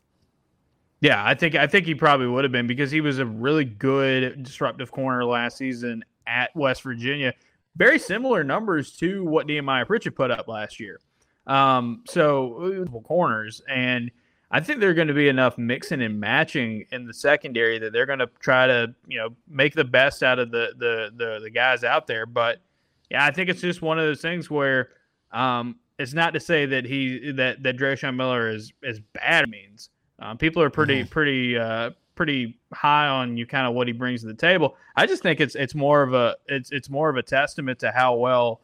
Yeah, 1.02 1.24
I 1.24 1.36
think 1.36 1.56
I 1.56 1.68
think 1.68 1.86
he 1.86 1.94
probably 1.94 2.28
would 2.28 2.44
have 2.44 2.52
been 2.52 2.68
because 2.68 2.90
he 2.90 3.02
was 3.02 3.20
a 3.20 3.26
really 3.26 3.66
good 3.66 4.44
disruptive 4.44 4.92
corner 4.92 5.24
last 5.26 5.58
season 5.58 6.04
at 6.26 6.56
West 6.56 6.82
Virginia. 6.84 7.34
Very 7.76 8.00
similar 8.00 8.44
numbers 8.44 8.92
to 8.98 9.24
what 9.24 9.46
Nehemiah 9.46 9.86
Pritchett 9.86 10.16
put 10.16 10.32
up 10.32 10.48
last 10.48 10.80
year. 10.80 11.00
Um, 11.46 12.04
so 12.08 12.86
corners, 13.04 13.62
and 13.70 14.10
I 14.50 14.62
think 14.62 14.80
they're 14.80 14.94
going 14.94 15.10
to 15.10 15.14
be 15.14 15.28
enough 15.28 15.58
mixing 15.58 16.02
and 16.02 16.20
matching 16.20 16.86
in 16.92 17.06
the 17.06 17.14
secondary 17.14 17.78
that 17.80 17.92
they're 17.92 18.06
going 18.06 18.20
to 18.20 18.30
try 18.40 18.66
to 18.66 18.96
you 19.08 19.20
know 19.20 19.36
make 19.48 19.76
the 19.76 19.84
best 19.84 20.24
out 20.24 20.40
of 20.40 20.50
the 20.52 20.74
the 20.78 21.12
the, 21.16 21.40
the 21.44 21.50
guys 21.50 21.84
out 21.84 22.08
there, 22.08 22.26
but 22.26 22.62
yeah, 23.10 23.26
I 23.26 23.32
think 23.32 23.50
it's 23.50 23.62
just 23.62 23.82
one 23.82 24.00
of 24.00 24.06
those 24.06 24.22
things 24.22 24.50
where 24.50 24.90
um, 25.32 25.78
it's 26.00 26.14
not 26.14 26.34
to 26.34 26.40
say 26.40 26.66
that 26.66 26.86
he 26.86 27.32
that 27.34 27.64
that 27.64 27.78
Dreshun 27.78 28.16
Miller 28.16 28.50
is 28.50 28.74
is 28.84 29.00
bad 29.14 29.50
means. 29.50 29.90
Um, 30.20 30.38
people 30.38 30.62
are 30.62 30.70
pretty 30.70 31.02
mm-hmm. 31.02 31.10
pretty 31.10 31.58
uh, 31.58 31.92
pretty 32.16 32.58
high 32.74 33.08
on 33.08 33.38
you, 33.38 33.46
kind 33.46 33.68
of 33.68 33.74
what 33.74 33.88
he 33.88 33.94
brings 33.94 34.22
to 34.22 34.28
the 34.28 34.34
table. 34.34 34.76
I 34.96 35.06
just 35.06 35.22
think 35.22 35.40
it's 35.40 35.56
it's 35.56 35.76
more 35.76 36.02
of 36.02 36.14
a 36.14 36.36
it's 36.48 36.72
it's 36.72 36.90
more 36.90 37.10
of 37.10 37.18
a 37.18 37.24
testament 37.24 37.80
to 37.80 37.92
how 37.92 38.16
well 38.16 38.62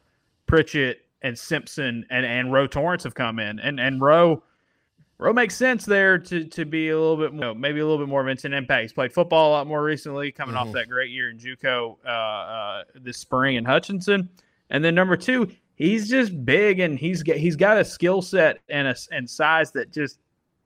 Pritchett 0.47 1.05
and 1.21 1.37
Simpson 1.37 2.05
and 2.09 2.25
and 2.25 2.51
Ro 2.51 2.67
Torrence 2.67 3.03
have 3.03 3.15
come 3.15 3.39
in, 3.39 3.59
and 3.59 3.79
and 3.79 4.01
Ro 4.01 4.43
Ro 5.21 5.33
makes 5.33 5.55
sense 5.55 5.85
there 5.85 6.17
to 6.17 6.45
to 6.45 6.65
be 6.65 6.89
a 6.89 6.99
little 6.99 7.15
bit 7.15 7.31
more, 7.31 7.53
maybe 7.53 7.79
a 7.79 7.85
little 7.85 8.03
bit 8.03 8.09
more 8.09 8.21
of 8.21 8.25
an 8.25 8.31
instant 8.31 8.55
impact. 8.55 8.81
He's 8.81 8.93
played 8.93 9.13
football 9.13 9.49
a 9.49 9.51
lot 9.51 9.67
more 9.67 9.83
recently, 9.83 10.31
coming 10.31 10.55
mm-hmm. 10.55 10.69
off 10.69 10.73
that 10.73 10.89
great 10.89 11.11
year 11.11 11.29
in 11.29 11.37
JUCO 11.37 11.97
uh, 12.03 12.09
uh, 12.09 12.83
this 12.95 13.19
spring 13.19 13.55
in 13.55 13.63
Hutchinson. 13.63 14.29
And 14.71 14.83
then 14.83 14.95
number 14.95 15.15
two, 15.15 15.51
he's 15.75 16.09
just 16.09 16.43
big 16.43 16.79
and 16.79 16.97
he's 16.97 17.21
got 17.21 17.37
he's 17.37 17.55
got 17.55 17.77
a 17.77 17.85
skill 17.85 18.23
set 18.23 18.61
and 18.67 18.87
a 18.87 18.95
and 19.11 19.29
size 19.29 19.71
that 19.73 19.91
just 19.91 20.17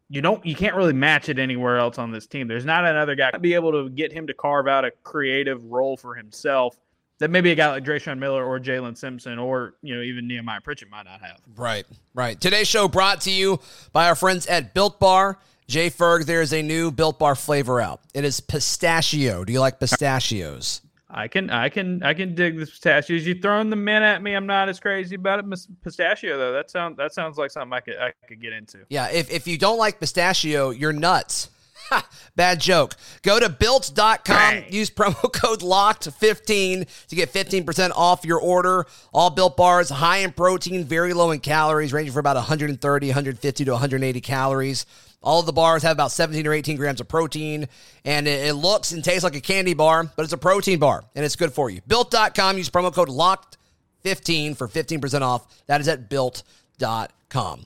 you 0.07 0.21
don't 0.21 0.45
you 0.45 0.55
can't 0.55 0.77
really 0.77 0.93
match 0.93 1.27
it 1.27 1.38
anywhere 1.38 1.77
else 1.77 1.97
on 1.97 2.12
this 2.12 2.25
team. 2.25 2.47
There's 2.47 2.63
not 2.63 2.85
another 2.85 3.15
guy 3.15 3.31
to 3.31 3.39
be 3.39 3.55
able 3.55 3.74
to 3.74 3.89
get 3.89 4.13
him 4.13 4.25
to 4.27 4.33
carve 4.33 4.69
out 4.69 4.85
a 4.85 4.91
creative 5.03 5.65
role 5.65 5.97
for 5.97 6.15
himself 6.15 6.77
that 7.19 7.29
maybe 7.29 7.51
a 7.51 7.55
guy 7.55 7.69
like 7.72 7.84
Dreshun 7.84 8.19
Miller 8.19 8.43
or 8.43 8.60
Jaylin 8.60 8.98
Simpson 8.98 9.39
or 9.39 9.75
you 9.81 9.95
know 9.95 10.01
even 10.01 10.27
Nehemiah 10.27 10.62
Pritchett 10.62 10.89
might 10.89 11.05
not 11.05 11.22
have. 11.22 11.39
Right, 11.55 11.86
right. 12.13 12.39
Today's 12.39 12.67
show 12.67 12.88
brought 12.88 13.22
to 13.22 13.31
you 13.31 13.60
by 13.93 14.07
our 14.07 14.15
friends 14.15 14.48
at 14.48 14.74
Built 14.74 15.00
Bar. 15.00 15.39
Jay 15.67 15.89
Ferg, 15.89 16.25
there 16.25 16.41
is 16.41 16.53
a 16.53 16.62
new 16.62 16.91
Built 16.91 17.17
Bar 17.17 17.36
flavor 17.36 17.81
out. 17.81 18.01
It 18.13 18.24
is 18.24 18.39
pistachio. 18.39 19.43
Do 19.43 19.51
you 19.51 19.60
like 19.60 19.79
pistachios? 19.79 20.81
I 21.10 21.27
can, 21.27 21.50
I 21.50 21.69
can, 21.69 22.03
I 22.03 22.13
can 22.13 22.36
dig 22.36 22.60
the 22.60 22.65
pistachios. 22.65 23.25
You 23.25 23.39
throwing 23.39 23.69
the 23.69 23.75
men 23.75 24.03
at 24.03 24.22
me? 24.22 24.34
I'm 24.34 24.45
not 24.45 24.69
as 24.69 24.79
crazy 24.79 25.15
about 25.15 25.39
it. 25.39 25.45
Pistachio 25.81 26.38
though, 26.38 26.51
that 26.51 26.69
sounds 26.69 26.98
that 26.98 27.13
sounds 27.13 27.38
like 27.38 27.51
something 27.51 27.74
I 27.74 27.79
could 27.79 27.98
I 27.98 28.12
could 28.27 28.41
get 28.41 28.53
into. 28.53 28.79
Yeah, 28.89 29.10
if 29.10 29.31
if 29.31 29.48
you 29.48 29.57
don't 29.57 29.77
like 29.77 30.00
pistachio, 30.00 30.72
you're 30.72 30.93
nuts. 30.93 31.50
Bad 32.36 32.60
joke. 32.60 32.96
Go 33.22 33.39
to 33.39 33.50
built.com, 33.50 34.63
use 34.70 34.89
promo 34.89 35.32
code 35.34 35.62
LOCKED15 35.62 37.08
to 37.08 37.15
get 37.15 37.32
15% 37.32 37.92
off 37.96 38.25
your 38.25 38.39
order. 38.39 38.86
All 39.13 39.30
built 39.30 39.58
bars, 39.58 39.89
high 39.89 40.18
in 40.18 40.32
protein, 40.32 40.84
very 40.84 41.13
low 41.13 41.32
in 41.32 41.39
calories, 41.39 41.94
ranging 41.94 42.13
from 42.13 42.22
about 42.22 42.36
130, 42.36 43.08
150 43.08 43.65
to 43.65 43.72
180 43.72 44.22
calories. 44.22 44.86
All 45.22 45.39
of 45.39 45.48
the 45.48 45.54
bars 45.54 45.82
have 45.84 45.94
about 45.94 46.12
17 46.12 46.46
or 46.46 46.54
18 46.54 46.77
grams 46.77 47.01
of 47.01 47.08
protein, 47.08 47.68
and 48.04 48.27
it, 48.27 48.54
looks 48.54 48.92
and 48.92 49.04
tastes 49.04 49.24
like 49.24 49.36
a 49.36 49.42
candy 49.42 49.74
bar, 49.74 50.04
but 50.15 50.24
it's 50.24 50.34
a 50.34 50.38
protein 50.38 50.77
bar, 50.77 51.04
and 51.15 51.25
it's 51.25 51.36
good 51.36 51.51
for 51.51 51.70
you. 51.70 51.82
Built.com, 51.88 52.58
use 52.58 52.70
promo 52.70 52.94
code 52.94 53.10
LOCKED15 53.10 54.56
for 54.56 54.68
15% 54.68 55.22
off. 55.22 55.48
That 55.65 55.82
is 55.82 55.88
at 55.88 56.10
built.com. 56.10 57.65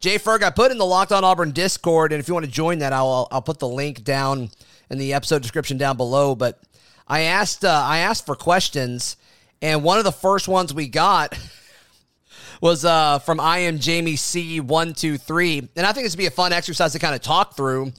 Jay 0.00 0.18
Ferg, 0.18 0.42
I 0.42 0.50
put 0.50 0.70
in 0.70 0.78
the 0.78 0.84
Locked 0.84 1.12
On 1.12 1.24
Auburn 1.24 1.52
Discord, 1.52 2.12
and 2.12 2.20
if 2.20 2.28
you 2.28 2.34
want 2.34 2.46
to 2.46 2.52
join 2.52 2.80
that, 2.80 2.92
I'll 2.92 3.28
I'll 3.30 3.42
put 3.42 3.58
the 3.58 3.68
link 3.68 4.04
down 4.04 4.50
in 4.90 4.98
the 4.98 5.14
episode 5.14 5.42
description 5.42 5.78
down 5.78 5.96
below. 5.96 6.34
But 6.34 6.60
I 7.08 7.22
asked 7.22 7.64
uh, 7.64 7.82
I 7.84 7.98
asked 7.98 8.26
for 8.26 8.34
questions, 8.34 9.16
and 9.62 9.82
one 9.82 9.98
of 9.98 10.04
the 10.04 10.12
first 10.12 10.46
ones 10.48 10.74
we 10.74 10.88
got 10.88 11.38
was 12.60 12.84
uh, 12.84 13.18
from 13.20 13.40
I 13.40 13.58
am 13.58 13.78
Jamie 13.78 14.16
C 14.16 14.60
one 14.60 14.94
two 14.94 15.16
three, 15.16 15.68
and 15.76 15.86
I 15.86 15.92
think 15.92 16.04
this 16.04 16.14
would 16.14 16.18
be 16.18 16.26
a 16.26 16.30
fun 16.30 16.52
exercise 16.52 16.92
to 16.92 16.98
kind 16.98 17.14
of 17.14 17.22
talk 17.22 17.56
through. 17.56 17.92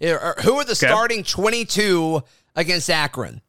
Who 0.00 0.08
are 0.08 0.34
the 0.64 0.72
okay. 0.72 0.74
starting 0.74 1.22
twenty 1.22 1.64
two 1.64 2.22
against 2.56 2.90
Akron? 2.90 3.40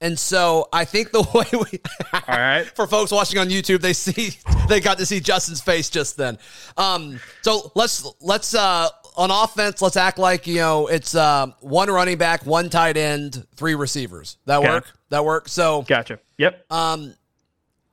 And 0.00 0.18
so 0.18 0.68
I 0.72 0.84
think 0.84 1.12
the 1.12 1.22
way 1.34 1.46
we, 1.52 1.80
all 2.12 2.20
right, 2.28 2.64
for 2.74 2.86
folks 2.86 3.10
watching 3.10 3.38
on 3.38 3.48
YouTube, 3.48 3.80
they 3.80 3.92
see 3.92 4.38
they 4.68 4.80
got 4.80 4.98
to 4.98 5.06
see 5.06 5.20
Justin's 5.20 5.60
face 5.60 5.88
just 5.90 6.16
then. 6.16 6.38
Um, 6.76 7.20
so 7.42 7.72
let's 7.74 8.06
let's 8.20 8.54
uh, 8.54 8.88
on 9.16 9.30
offense, 9.30 9.80
let's 9.80 9.96
act 9.96 10.18
like 10.18 10.46
you 10.46 10.56
know 10.56 10.88
it's 10.88 11.14
uh, 11.14 11.46
one 11.60 11.88
running 11.88 12.18
back, 12.18 12.44
one 12.44 12.70
tight 12.70 12.96
end, 12.96 13.46
three 13.56 13.74
receivers. 13.74 14.36
That 14.46 14.58
okay. 14.58 14.68
work? 14.68 14.92
That 15.10 15.24
work? 15.24 15.48
So 15.48 15.82
gotcha. 15.82 16.18
Yep. 16.38 16.70
Um, 16.70 17.14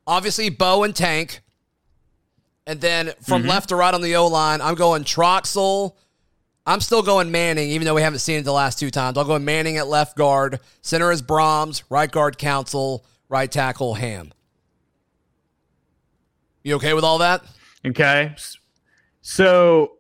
obviously 0.08 0.50
Bo 0.50 0.84
and 0.84 0.96
Tank, 0.96 1.42
and 2.68 2.82
then 2.82 3.14
from 3.22 3.42
mm-hmm. 3.42 3.50
left 3.50 3.70
to 3.70 3.76
right 3.76 3.94
on 3.94 4.02
the 4.02 4.16
O 4.16 4.28
line, 4.28 4.62
I'm 4.62 4.76
going 4.76 5.04
Troxell, 5.04 5.96
I'm 6.72 6.80
still 6.80 7.04
going 7.04 7.32
Manning, 7.32 7.70
even 7.72 7.84
though 7.84 7.94
we 7.94 8.02
haven't 8.02 8.20
seen 8.20 8.40
it 8.40 8.44
the 8.44 8.54
last 8.54 8.80
two 8.80 8.90
times. 8.90 9.18
I'll 9.18 9.26
go 9.26 9.38
Manning 9.38 9.76
at 9.76 9.88
left 9.88 10.16
guard. 10.16 10.62
Center 10.82 11.12
is 11.12 11.22
Brahms. 11.22 11.84
Right 11.90 12.10
guard 12.10 12.38
Council. 12.38 13.06
Right 13.28 13.52
tackle 13.52 13.94
Hamm. 13.96 14.32
You 16.64 16.76
okay 16.76 16.94
with 16.94 17.04
all 17.04 17.18
that? 17.18 17.44
Okay. 17.86 18.34
So 19.22 19.98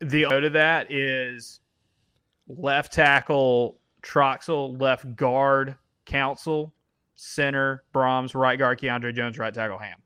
the 0.00 0.26
other 0.26 0.42
to 0.42 0.50
that 0.50 0.92
is 0.92 1.60
left 2.48 2.92
tackle 2.92 3.78
Troxell, 4.02 4.78
left 4.78 5.16
guard 5.16 5.74
Council, 6.04 6.74
center 7.16 7.84
Brahms, 7.92 8.34
right 8.34 8.58
guard 8.58 8.78
Keiondre 8.78 9.14
Jones, 9.14 9.38
right 9.38 9.54
tackle 9.54 9.78
Hamm. 9.78 9.96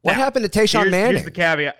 What 0.00 0.12
now, 0.12 0.18
happened 0.18 0.50
to 0.50 0.58
Tashawn 0.58 0.90
Manning? 0.90 1.12
Here's 1.12 1.24
the 1.24 1.30
caveat. 1.30 1.76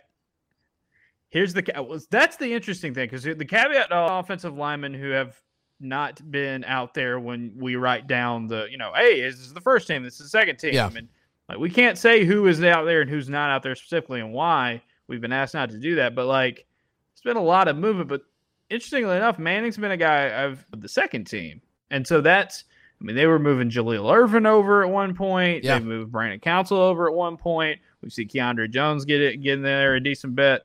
Here's 1.31 1.55
the 1.55 2.07
that's 2.11 2.37
the 2.37 2.53
interesting 2.53 2.93
thing 2.93 3.09
because 3.09 3.23
the 3.23 3.45
caveat 3.45 3.89
offensive 3.91 4.57
linemen 4.57 4.93
who 4.93 5.11
have 5.11 5.41
not 5.81 6.31
been 6.31 6.63
out 6.65 6.93
there 6.93 7.19
when 7.19 7.53
we 7.57 7.77
write 7.77 8.07
down 8.07 8.47
the 8.47 8.67
you 8.71 8.77
know 8.77 8.93
hey 8.95 9.23
this 9.23 9.41
is 9.41 9.55
the 9.55 9.61
first 9.61 9.89
team 9.89 10.03
this 10.03 10.15
is 10.15 10.21
the 10.21 10.29
second 10.29 10.59
team 10.59 10.75
yeah. 10.75 10.91
and 10.95 11.09
like 11.49 11.59
we 11.59 11.71
can't 11.71 11.97
say 11.97 12.25
who 12.25 12.47
is 12.47 12.63
out 12.63 12.85
there 12.85 13.01
and 13.01 13.09
who's 13.09 13.31
not 13.31 13.51
out 13.51 13.63
there 13.63 13.75
specifically 13.75 14.21
and 14.21 14.33
why 14.33 14.83
we've 15.09 15.23
been 15.23 15.33
asked 15.33 15.55
not 15.55 15.71
to 15.71 15.79
do 15.79 15.95
that 15.95 16.15
but 16.15 16.27
like 16.27 16.67
it's 17.13 17.23
been 17.23 17.39
a 17.39 17.43
lot 17.43 17.67
of 17.67 17.77
movement 17.77 18.09
but 18.09 18.23
interestingly 18.69 19.17
enough 19.17 19.39
Manning's 19.39 19.79
been 19.79 19.91
a 19.91 19.97
guy 19.97 20.29
of 20.43 20.65
the 20.77 20.89
second 20.89 21.25
team 21.25 21.63
and 21.91 22.07
so 22.07 22.21
that's 22.21 22.65
I 23.01 23.05
mean 23.05 23.17
they 23.17 23.27
were 23.27 23.39
moving 23.39 23.71
Jalil 23.71 24.15
Irvin 24.15 24.45
over 24.45 24.83
at 24.83 24.91
one 24.91 25.15
point 25.15 25.65
yeah. 25.65 25.79
they 25.79 25.85
moved 25.85 26.13
Brandon 26.13 26.41
Council 26.41 26.77
over 26.77 27.09
at 27.09 27.15
one 27.15 27.39
point 27.39 27.81
we 28.03 28.11
see 28.11 28.27
Keiondre 28.27 28.71
Jones 28.71 29.07
get 29.07 29.23
it 29.23 29.43
getting 29.43 29.63
there 29.63 29.95
a 29.95 30.01
decent 30.01 30.35
bit 30.35 30.63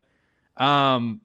um, 0.57 1.21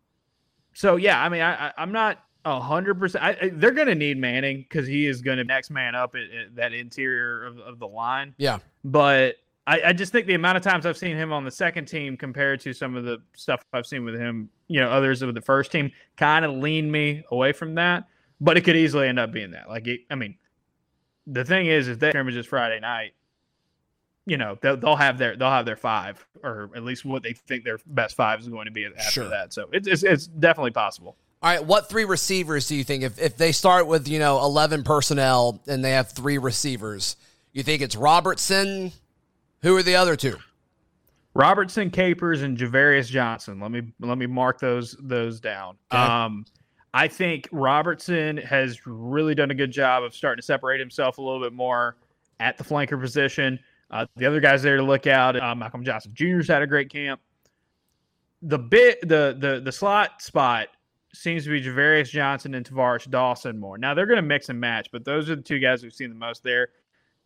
so 0.72 0.96
yeah, 0.96 1.22
I 1.22 1.28
mean, 1.28 1.42
I, 1.42 1.72
I 1.76 1.82
am 1.82 1.92
not 1.92 2.24
a 2.44 2.60
hundred 2.60 2.98
percent. 2.98 3.60
They're 3.60 3.70
going 3.72 3.88
to 3.88 3.94
need 3.94 4.18
Manning 4.18 4.58
because 4.68 4.86
he 4.86 5.06
is 5.06 5.20
going 5.22 5.38
to 5.38 5.44
next 5.44 5.70
man 5.70 5.94
up 5.94 6.14
at, 6.14 6.22
at 6.22 6.56
that 6.56 6.72
interior 6.72 7.44
of, 7.44 7.58
of 7.58 7.78
the 7.78 7.86
line. 7.86 8.34
Yeah, 8.38 8.58
but 8.84 9.36
I, 9.66 9.82
I, 9.86 9.92
just 9.92 10.10
think 10.10 10.26
the 10.26 10.34
amount 10.34 10.56
of 10.56 10.62
times 10.62 10.86
I've 10.86 10.96
seen 10.96 11.16
him 11.16 11.32
on 11.32 11.44
the 11.44 11.50
second 11.50 11.86
team 11.86 12.16
compared 12.16 12.60
to 12.60 12.72
some 12.72 12.96
of 12.96 13.04
the 13.04 13.18
stuff 13.36 13.64
I've 13.72 13.86
seen 13.86 14.04
with 14.04 14.18
him, 14.18 14.48
you 14.68 14.80
know, 14.80 14.90
others 14.90 15.22
of 15.22 15.34
the 15.34 15.40
first 15.40 15.70
team, 15.70 15.92
kind 16.16 16.44
of 16.44 16.52
lean 16.52 16.90
me 16.90 17.22
away 17.30 17.52
from 17.52 17.74
that. 17.76 18.08
But 18.40 18.56
it 18.56 18.62
could 18.62 18.76
easily 18.76 19.06
end 19.06 19.18
up 19.18 19.32
being 19.32 19.50
that. 19.50 19.68
Like, 19.68 19.86
it, 19.86 20.00
I 20.10 20.14
mean, 20.14 20.36
the 21.26 21.44
thing 21.44 21.66
is, 21.66 21.88
if 21.88 21.98
that 22.00 22.12
scrimmage 22.12 22.36
is 22.36 22.46
Friday 22.46 22.80
night, 22.80 23.12
you 24.30 24.36
know 24.36 24.56
they'll, 24.62 24.76
they'll 24.76 24.96
have 24.96 25.18
their 25.18 25.36
they'll 25.36 25.50
have 25.50 25.66
their 25.66 25.76
five 25.76 26.24
or 26.44 26.70
at 26.76 26.84
least 26.84 27.04
what 27.04 27.24
they 27.24 27.32
think 27.32 27.64
their 27.64 27.78
best 27.86 28.14
five 28.14 28.38
is 28.38 28.48
going 28.48 28.66
to 28.66 28.70
be 28.70 28.86
after 28.86 29.10
sure. 29.10 29.28
that. 29.28 29.52
So 29.52 29.68
it's, 29.72 29.88
it's 29.88 30.04
it's 30.04 30.26
definitely 30.28 30.70
possible. 30.70 31.16
All 31.42 31.50
right, 31.50 31.64
what 31.64 31.88
three 31.88 32.04
receivers 32.04 32.68
do 32.68 32.76
you 32.76 32.84
think 32.84 33.02
if 33.02 33.20
if 33.20 33.36
they 33.36 33.50
start 33.50 33.88
with 33.88 34.06
you 34.06 34.20
know 34.20 34.38
eleven 34.38 34.84
personnel 34.84 35.60
and 35.66 35.84
they 35.84 35.90
have 35.90 36.12
three 36.12 36.38
receivers, 36.38 37.16
you 37.52 37.64
think 37.64 37.82
it's 37.82 37.96
Robertson? 37.96 38.92
Who 39.62 39.76
are 39.76 39.82
the 39.82 39.96
other 39.96 40.14
two? 40.14 40.36
Robertson, 41.34 41.90
Capers, 41.90 42.42
and 42.42 42.56
Ja'Varrius 42.56 43.08
Johnson. 43.08 43.58
Let 43.58 43.72
me 43.72 43.82
let 43.98 44.16
me 44.16 44.26
mark 44.26 44.60
those 44.60 44.96
those 45.00 45.40
down. 45.40 45.76
Okay. 45.92 46.00
Um, 46.00 46.44
I 46.94 47.08
think 47.08 47.48
Robertson 47.50 48.36
has 48.36 48.86
really 48.86 49.34
done 49.34 49.50
a 49.50 49.54
good 49.54 49.72
job 49.72 50.04
of 50.04 50.14
starting 50.14 50.40
to 50.40 50.46
separate 50.46 50.78
himself 50.78 51.18
a 51.18 51.22
little 51.22 51.40
bit 51.40 51.52
more 51.52 51.96
at 52.40 52.56
the 52.58 52.64
flanker 52.64 53.00
position. 53.00 53.60
Uh, 53.90 54.06
the 54.16 54.26
other 54.26 54.40
guys 54.40 54.62
there 54.62 54.76
to 54.76 54.82
look 54.82 55.06
out. 55.06 55.40
Uh, 55.40 55.54
Malcolm 55.54 55.84
Johnson 55.84 56.12
Jr.'s 56.14 56.48
had 56.48 56.62
a 56.62 56.66
great 56.66 56.90
camp. 56.90 57.20
The 58.42 58.58
bit 58.58 59.00
the 59.06 59.36
the 59.38 59.60
the 59.62 59.72
slot 59.72 60.22
spot 60.22 60.68
seems 61.12 61.44
to 61.44 61.50
be 61.50 61.60
Ja'Varrius 61.60 62.08
Johnson 62.10 62.54
and 62.54 62.64
Tavares 62.64 63.10
Dawson 63.10 63.58
more. 63.58 63.76
Now 63.78 63.94
they're 63.94 64.06
going 64.06 64.16
to 64.16 64.22
mix 64.22 64.48
and 64.48 64.60
match, 64.60 64.90
but 64.92 65.04
those 65.04 65.28
are 65.28 65.36
the 65.36 65.42
two 65.42 65.58
guys 65.58 65.82
we've 65.82 65.92
seen 65.92 66.08
the 66.08 66.14
most 66.14 66.44
there. 66.44 66.68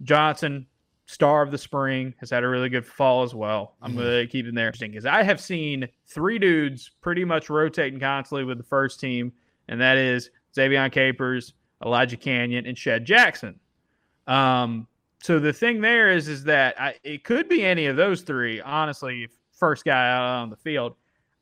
Johnson 0.03 0.67
star 1.07 1.43
of 1.43 1.51
the 1.51 1.59
spring, 1.59 2.15
has 2.17 2.31
had 2.31 2.43
a 2.43 2.49
really 2.49 2.71
good 2.71 2.87
fall 2.87 3.23
as 3.23 3.35
well. 3.35 3.77
I'm 3.83 3.93
Mhm. 3.93 3.97
going 3.97 4.27
to 4.27 4.27
keep 4.27 4.47
him 4.47 4.55
there 4.55 4.69
interesting 4.69 4.91
because 4.93 5.05
I 5.05 5.23
have 5.23 5.39
seen 5.39 5.87
three 6.07 6.39
dudes 6.39 6.91
pretty 7.03 7.27
much 7.27 7.51
rotating 7.51 8.01
constantly 8.01 8.45
with 8.45 8.57
the 8.57 8.65
first 8.65 9.01
team, 9.01 9.31
and 9.69 9.79
that 9.83 9.99
is 9.99 10.31
Ze'Vian 10.57 10.91
Capers, 10.91 11.53
Elijah 11.85 12.17
Canion, 12.17 12.67
and 12.67 12.77
Shed 12.79 13.05
Jackson. 13.05 13.61
Um, 14.27 14.89
so 15.25 15.39
the 15.39 15.55
thing 15.55 15.81
there 15.81 16.11
is, 16.11 16.29
is 16.29 16.45
that 16.45 16.79
I, 16.79 16.97
it 17.03 17.25
could 17.25 17.49
be 17.49 17.65
any 17.65 17.87
of 17.87 17.97
those 17.97 18.21
three. 18.21 18.61
Honestly, 18.61 19.27
first 19.53 19.83
guy 19.83 20.11
out 20.11 20.23
on 20.23 20.51
the 20.51 20.57
field, 20.57 20.97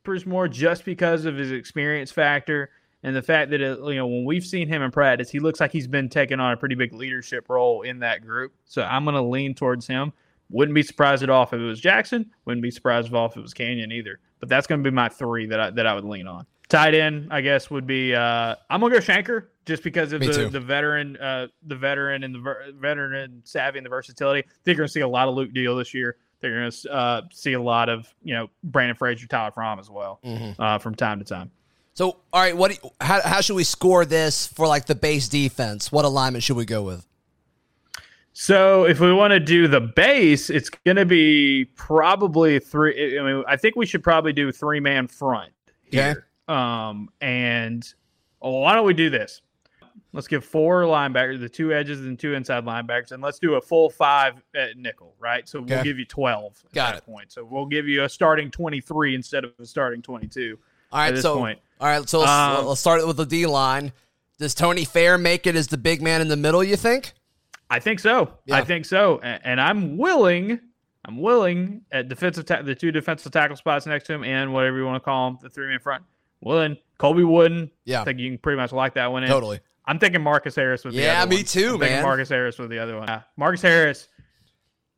Capers 0.05 0.25
more 0.25 0.47
just 0.47 0.85
because 0.85 1.25
of 1.25 1.35
his 1.35 1.51
experience 1.51 2.09
factor 2.09 2.69
and 3.03 3.13
the 3.13 3.21
fact 3.21 3.51
that 3.51 3.59
it, 3.59 3.77
you 3.79 3.95
know 3.95 4.07
when 4.07 4.23
we've 4.23 4.45
seen 4.45 4.69
him 4.69 4.81
in 4.81 4.89
practice, 4.89 5.29
he 5.29 5.39
looks 5.39 5.59
like 5.59 5.73
he's 5.73 5.85
been 5.85 6.07
taking 6.07 6.39
on 6.39 6.53
a 6.53 6.57
pretty 6.57 6.75
big 6.75 6.93
leadership 6.93 7.49
role 7.49 7.81
in 7.81 7.99
that 7.99 8.25
group. 8.25 8.53
So 8.63 8.83
I'm 8.83 9.03
going 9.03 9.15
to 9.15 9.21
lean 9.21 9.53
towards 9.53 9.85
him. 9.85 10.13
Wouldn't 10.49 10.75
be 10.75 10.83
surprised 10.83 11.21
at 11.21 11.29
all 11.29 11.43
if 11.43 11.51
it 11.51 11.57
was 11.57 11.81
Jackson. 11.81 12.31
Wouldn't 12.45 12.63
be 12.63 12.71
surprised 12.71 13.09
at 13.09 13.13
all 13.13 13.25
if 13.25 13.35
it 13.35 13.41
was 13.41 13.53
Canion 13.53 13.91
either. 13.91 14.21
But 14.39 14.47
that's 14.47 14.65
going 14.65 14.81
to 14.81 14.89
be 14.89 14.95
my 14.95 15.09
three 15.09 15.45
that 15.47 15.59
I, 15.59 15.69
that 15.71 15.85
I 15.85 15.93
would 15.93 16.05
lean 16.05 16.25
on. 16.25 16.45
Tight 16.69 16.95
end, 16.95 17.27
I 17.31 17.41
guess, 17.41 17.69
would 17.69 17.85
be 17.85 18.15
uh, 18.15 18.55
I'm 18.69 18.79
gonna 18.79 18.95
go 18.95 19.01
Shenker 19.01 19.47
just 19.65 19.83
because 19.83 20.13
of 20.13 20.21
Me 20.21 20.27
the, 20.27 20.33
too. 20.33 20.49
the 20.49 20.59
veteran, 20.59 21.17
uh, 21.17 21.47
the 21.67 21.75
veteran 21.75 22.23
and 22.23 22.35
the 22.35 22.39
ver- 22.39 22.65
veteran 22.75 23.41
savvy 23.45 23.77
and 23.79 23.85
the 23.85 23.89
versatility. 23.89 24.39
I 24.41 24.51
think 24.63 24.77
you're 24.77 24.83
gonna 24.83 24.87
see 24.89 25.01
a 25.01 25.07
lot 25.07 25.27
of 25.27 25.35
Luke 25.35 25.53
Deal 25.53 25.75
this 25.75 25.93
year. 25.93 26.17
They're 26.41 26.69
gonna 26.69 26.93
uh, 26.95 27.21
see 27.31 27.53
a 27.53 27.61
lot 27.61 27.89
of 27.89 28.13
you 28.23 28.33
know 28.33 28.49
Brandon 28.63 28.95
Frazier, 28.95 29.27
Tyler 29.27 29.51
Fromm 29.51 29.79
as 29.79 29.89
well 29.89 30.19
Mhm. 30.25 30.55
uh, 30.59 30.77
from 30.79 30.95
time 30.95 31.19
to 31.19 31.25
time. 31.25 31.51
So, 31.95 32.17
all 32.33 32.41
right, 32.41 32.57
what? 32.57 32.71
Do 32.71 32.77
you, 32.83 32.89
how, 32.99 33.21
how 33.21 33.41
should 33.41 33.55
we 33.55 33.63
score 33.63 34.03
this 34.03 34.47
for 34.47 34.65
like 34.67 34.85
the 34.87 34.95
base 34.95 35.27
defense? 35.27 35.91
What 35.91 36.05
alignment 36.05 36.43
should 36.43 36.57
we 36.57 36.65
go 36.65 36.81
with? 36.83 37.05
So 38.35 38.85
if 38.85 38.99
we 38.99 39.13
want 39.13 39.31
to 39.31 39.39
do 39.39 39.67
the 39.67 39.79
base, 39.79 40.49
it's 40.49 40.69
going 40.69 40.95
to 40.97 41.05
be 41.05 41.65
probably 41.75 42.57
three. 42.57 43.19
I 43.19 43.21
mean, 43.23 43.43
I 43.47 43.57
think 43.57 43.75
we 43.75 43.85
should 43.85 44.01
probably 44.03 44.33
do 44.33 44.51
three 44.51 44.79
man 44.79 45.07
front 45.07 45.51
here. 45.83 46.25
Um, 46.47 47.09
and 47.21 47.87
oh, 48.41 48.59
why 48.61 48.73
don't 48.73 48.87
we 48.87 48.95
do 48.95 49.11
this? 49.11 49.41
Let's 50.13 50.27
give 50.27 50.45
four 50.45 50.83
linebackers, 50.83 51.39
the 51.39 51.49
two 51.49 51.73
edges 51.73 52.01
and 52.01 52.19
two 52.19 52.35
inside 52.35 52.63
linebackers, 52.65 53.11
and 53.11 53.21
let's 53.23 53.39
do 53.39 53.55
a 53.55 53.61
full 53.61 53.89
five 53.89 54.43
at 54.55 54.77
nickel, 54.77 55.15
right? 55.19 55.49
So 55.49 55.59
we'll 55.61 55.83
give 55.83 55.97
you 55.97 56.05
twelve 56.05 56.61
at 56.65 56.71
Got 56.73 56.91
that 56.93 56.97
it. 56.99 57.05
point. 57.05 57.31
So 57.31 57.43
we'll 57.43 57.65
give 57.65 57.87
you 57.87 58.03
a 58.03 58.09
starting 58.09 58.51
twenty 58.51 58.79
three 58.79 59.15
instead 59.15 59.43
of 59.43 59.53
a 59.59 59.65
starting 59.65 60.01
twenty 60.03 60.27
two. 60.27 60.59
All 60.91 60.99
right, 60.99 61.07
At 61.07 61.15
this 61.15 61.23
so 61.23 61.37
point. 61.37 61.57
all 61.81 61.87
right, 61.87 62.07
so 62.07 62.19
let's, 62.19 62.29
Um, 62.31 62.65
let's 62.67 62.79
start 62.79 63.05
with 63.07 63.17
the 63.17 63.25
D 63.25 63.47
line. 63.47 63.91
Does 64.37 64.53
Tony 64.53 64.85
Fair 64.85 65.17
make 65.17 65.47
it 65.47 65.55
as 65.55 65.67
the 65.67 65.77
big 65.77 66.01
man 66.03 66.21
in 66.21 66.27
the 66.27 66.37
middle? 66.37 66.63
You 66.63 66.75
think? 66.75 67.13
I 67.71 67.79
think 67.79 67.99
so. 67.99 68.37
Yeah. 68.45 68.57
I 68.57 68.63
think 68.63 68.85
so, 68.85 69.19
and, 69.23 69.41
and 69.43 69.61
I'm 69.61 69.97
willing. 69.97 70.59
I'm 71.05 71.17
willing 71.17 71.81
at 71.91 72.07
defensive 72.07 72.45
ta- 72.45 72.61
the 72.61 72.75
two 72.75 72.91
defensive 72.91 73.31
tackle 73.31 73.55
spots 73.57 73.87
next 73.87 74.05
to 74.07 74.13
him, 74.13 74.23
and 74.23 74.53
whatever 74.53 74.77
you 74.77 74.85
want 74.85 74.95
to 74.97 75.03
call 75.03 75.31
them, 75.31 75.39
the 75.41 75.49
three 75.49 75.67
man 75.67 75.79
front. 75.79 76.03
Willing, 76.41 76.77
Colby 76.99 77.23
Wooden. 77.23 77.71
Yeah. 77.85 78.01
I 78.01 78.03
think 78.05 78.19
you 78.19 78.29
can 78.29 78.37
pretty 78.37 78.57
much 78.57 78.71
lock 78.71 78.93
that 78.93 79.11
one 79.11 79.23
in. 79.23 79.29
Totally. 79.29 79.59
I'm 79.85 79.99
thinking 79.99 80.21
Marcus 80.21 80.55
Harris 80.55 80.83
with 80.85 80.93
the 80.95 81.01
Yeah, 81.01 81.21
other 81.23 81.29
me 81.29 81.37
one. 81.37 81.45
too, 81.45 81.73
I'm 81.75 81.79
man. 81.79 82.03
Marcus 82.03 82.29
Harris 82.29 82.57
with 82.57 82.69
the 82.69 82.79
other 82.79 82.97
one. 82.97 83.07
Yeah. 83.07 83.21
Marcus 83.37 83.61
Harris. 83.61 84.07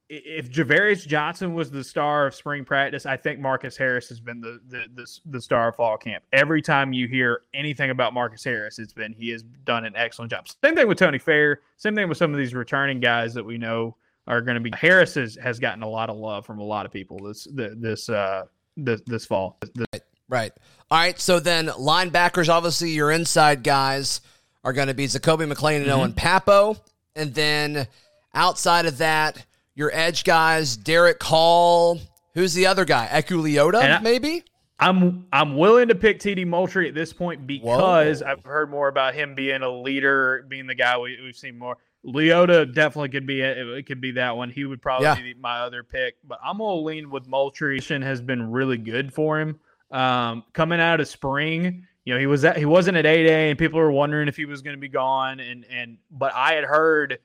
If 0.07 0.51
Ja'Varrius 0.51 1.07
Johnson 1.07 1.55
was 1.55 1.71
the 1.71 1.83
star 1.83 2.27
of 2.27 2.35
spring 2.35 2.63
practice, 2.63 3.07
I 3.07 3.17
think 3.17 3.39
Marcus 3.39 3.75
Harris 3.75 4.07
has 4.09 4.19
been 4.19 4.39
the, 4.39 4.59
the 4.67 4.83
the 4.93 5.19
the 5.25 5.41
star 5.41 5.69
of 5.69 5.77
fall 5.77 5.97
camp. 5.97 6.23
Every 6.31 6.61
time 6.61 6.93
you 6.93 7.07
hear 7.07 7.41
anything 7.55 7.89
about 7.89 8.13
Marcus 8.13 8.43
Harris, 8.43 8.77
it's 8.77 8.93
been 8.93 9.13
he 9.13 9.29
has 9.29 9.41
done 9.41 9.83
an 9.83 9.93
excellent 9.95 10.29
job. 10.29 10.47
Same 10.63 10.75
thing 10.75 10.87
with 10.87 10.99
Tony 10.99 11.17
Fair. 11.17 11.61
Same 11.77 11.95
thing 11.95 12.07
with 12.07 12.19
some 12.19 12.31
of 12.31 12.37
these 12.37 12.53
returning 12.53 12.99
guys 12.99 13.33
that 13.33 13.43
we 13.43 13.57
know 13.57 13.95
are 14.27 14.41
going 14.41 14.55
to 14.55 14.61
be. 14.61 14.71
Harris 14.77 15.15
has, 15.15 15.35
has 15.41 15.57
gotten 15.57 15.81
a 15.81 15.89
lot 15.89 16.11
of 16.11 16.17
love 16.17 16.45
from 16.45 16.59
a 16.59 16.63
lot 16.63 16.85
of 16.85 16.91
people 16.91 17.17
this 17.23 17.47
this 17.51 18.07
uh 18.07 18.43
this 18.77 19.01
this 19.07 19.25
fall. 19.25 19.57
This- 19.73 20.01
Right. 20.27 20.51
All 20.89 20.97
right. 20.99 21.19
So 21.19 21.39
then 21.39 21.67
linebackers, 21.67 22.49
obviously 22.49 22.89
your 22.91 23.11
inside 23.11 23.61
guys 23.63 24.21
are 24.65 24.73
going 24.73 24.87
to 24.89 24.93
be 24.93 25.05
Zakoby 25.05 25.49
McClain 25.49 25.81
and 25.81 25.89
Owen 25.91 26.11
Pappoe. 26.11 26.75
And 27.15 27.33
then 27.33 27.87
outside 28.33 28.85
of 28.85 28.97
that, 28.97 29.45
your 29.75 29.91
edge 29.93 30.25
guys, 30.25 30.75
Derick 30.75 31.21
Hall. 31.23 32.01
Who's 32.33 32.53
the 32.53 32.65
other 32.65 32.83
guy? 32.83 33.07
Eku 33.09 33.75
I- 33.81 33.99
maybe? 34.01 34.43
I'm 34.77 35.25
I'm 35.31 35.55
willing 35.55 35.87
to 35.87 35.95
pick 35.95 36.19
TD 36.19 36.45
Moultry 36.45 36.89
at 36.89 36.93
this 36.93 37.13
point 37.13 37.47
because 37.47 38.21
Whoa. 38.21 38.27
I've 38.29 38.43
heard 38.43 38.69
more 38.69 38.89
about 38.89 39.13
him 39.15 39.33
being 39.33 39.61
a 39.61 39.69
leader, 39.69 40.45
being 40.49 40.67
the 40.67 40.75
guy 40.75 40.97
we, 40.97 41.17
we've 41.23 41.35
seen 41.35 41.57
more. 41.57 41.77
Leota 42.05 42.71
definitely 42.71 43.07
could 43.07 43.25
be 43.25 43.39
it. 43.41 43.57
It 43.57 43.85
could 43.85 44.01
be 44.01 44.11
that 44.11 44.35
one. 44.35 44.49
He 44.49 44.65
would 44.65 44.81
probably 44.81 45.05
Yeah. 45.05 45.15
be 45.15 45.33
my 45.35 45.59
other 45.61 45.81
pick, 45.83 46.15
but 46.27 46.39
I'm 46.43 46.57
gonna 46.57 46.81
lean 46.81 47.09
with 47.09 47.25
Moultry. 47.25 47.79
Has 48.03 48.19
been 48.21 48.51
really 48.51 48.77
good 48.77 49.13
for 49.13 49.39
him. 49.39 49.59
Um, 49.91 50.43
coming 50.51 50.81
out 50.81 50.99
of 50.99 51.07
spring, 51.07 51.87
you 52.05 52.13
know, 52.13 52.19
he 52.19 52.27
was 52.27 52.45
at, 52.45 52.57
he 52.57 52.65
wasn't 52.65 52.97
at 52.97 53.05
8A, 53.05 53.49
and 53.49 53.59
people 53.59 53.79
were 53.79 53.91
wondering 53.91 54.27
if 54.27 54.37
he 54.37 54.45
was 54.45 54.61
going 54.61 54.75
to 54.75 54.79
be 54.81 54.87
gone. 54.89 55.39
And 55.39 55.65
and 55.65 55.97
but 56.11 56.33
I 56.33 56.53
had 56.53 56.63
heard 56.63 57.19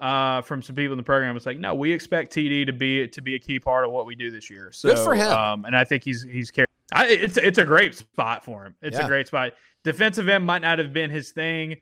uh, 0.00 0.42
from 0.42 0.62
some 0.62 0.74
people 0.74 0.92
in 0.92 0.96
the 0.96 1.02
program, 1.04 1.36
it's 1.36 1.46
like, 1.46 1.58
no, 1.58 1.74
we 1.74 1.92
expect 1.92 2.34
TD 2.34 2.66
to 2.66 2.72
be 2.72 3.06
to 3.08 3.20
be 3.20 3.34
a 3.34 3.38
key 3.38 3.60
part 3.60 3.84
of 3.84 3.92
what 3.92 4.06
we 4.06 4.14
do 4.14 4.30
this 4.30 4.50
year. 4.50 4.70
So, 4.72 4.88
Good 4.88 4.98
for 5.04 5.14
him. 5.14 5.30
Um, 5.30 5.64
and 5.64 5.76
I 5.76 5.84
think 5.84 6.02
he's 6.02 6.22
he's 6.24 6.50
carried. 6.50 6.66
I, 6.94 7.06
it's 7.06 7.36
it's 7.36 7.58
a 7.58 7.64
great 7.64 7.94
spot 7.94 8.44
for 8.44 8.64
him. 8.64 8.74
It's 8.82 8.98
Yeah. 8.98 9.04
a 9.04 9.08
great 9.08 9.26
spot. 9.28 9.52
Defensive 9.84 10.28
end 10.28 10.44
might 10.44 10.62
not 10.62 10.78
have 10.78 10.92
been 10.92 11.10
his 11.10 11.30
thing. 11.30 11.76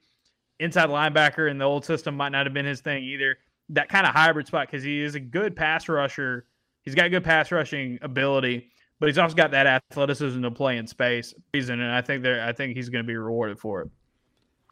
Inside 0.58 0.90
linebacker 0.90 1.50
in 1.50 1.56
the 1.56 1.64
old 1.64 1.84
system 1.84 2.14
might 2.16 2.28
not 2.30 2.44
have 2.46 2.52
been 2.52 2.66
his 2.66 2.80
thing 2.80 3.02
either. 3.04 3.38
That 3.70 3.88
kind 3.88 4.06
of 4.06 4.12
hybrid 4.14 4.46
spot 4.46 4.66
because 4.66 4.82
he 4.84 5.00
is 5.00 5.14
a 5.14 5.20
good 5.20 5.56
pass 5.56 5.88
rusher. 5.88 6.44
He's 6.82 6.94
got 6.94 7.10
good 7.10 7.24
pass 7.24 7.50
rushing 7.52 7.98
ability, 8.02 8.70
but 9.00 9.08
he's 9.08 9.18
also 9.18 9.34
got 9.34 9.50
that 9.50 9.66
athleticism 9.66 10.42
to 10.42 10.50
play 10.50 10.76
in 10.76 10.86
space. 10.86 11.34
Reason, 11.52 11.80
and 11.80 11.90
I 11.92 12.02
think 12.02 12.22
there, 12.22 12.44
I 12.44 12.52
think 12.52 12.76
he's 12.76 12.88
going 12.88 13.02
to 13.04 13.06
be 13.06 13.16
rewarded 13.16 13.58
for 13.58 13.80
it. 13.80 13.90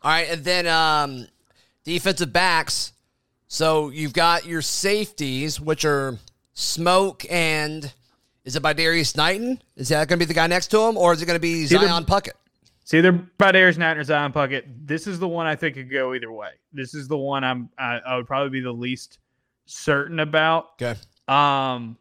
All 0.02 0.12
right. 0.12 0.28
And 0.30 0.44
then 0.44 0.66
um, 0.68 1.26
defensive 1.82 2.32
backs. 2.32 2.92
So 3.48 3.88
you've 3.88 4.12
got 4.12 4.46
your 4.46 4.62
safeties, 4.62 5.60
which 5.60 5.84
are 5.84 6.18
Smoke 6.52 7.24
and 7.30 7.92
is 8.44 8.56
it 8.56 8.62
Bydarrius 8.62 9.16
Knighten? 9.16 9.62
Is 9.76 9.88
that 9.88 10.08
going 10.08 10.18
to 10.18 10.24
be 10.24 10.28
the 10.28 10.34
guy 10.34 10.46
next 10.46 10.68
to 10.68 10.80
him, 10.80 10.96
or 10.96 11.12
is 11.12 11.22
it 11.22 11.26
going 11.26 11.36
to 11.36 11.40
be 11.40 11.64
either- 11.64 11.78
Zion 11.78 12.04
Puckett? 12.04 12.32
It's 12.82 12.94
either 12.94 13.12
by 13.12 13.52
Darius 13.52 13.76
Knight 13.76 13.98
or 13.98 14.04
Zion 14.04 14.32
Puckett. 14.32 14.64
This 14.86 15.06
is 15.06 15.18
the 15.18 15.28
one 15.28 15.46
I 15.46 15.56
think 15.56 15.74
could 15.74 15.90
go 15.90 16.14
either 16.14 16.32
way. 16.32 16.52
This 16.72 16.94
is 16.94 17.06
the 17.06 17.18
one 17.18 17.44
I'm 17.44 17.68
I, 17.78 17.98
I 17.98 18.16
would 18.16 18.26
probably 18.26 18.48
be 18.48 18.62
the 18.62 18.72
least 18.72 19.18
certain 19.66 20.20
about. 20.20 20.80
Okay. 20.80 20.98
Um, 21.28 21.98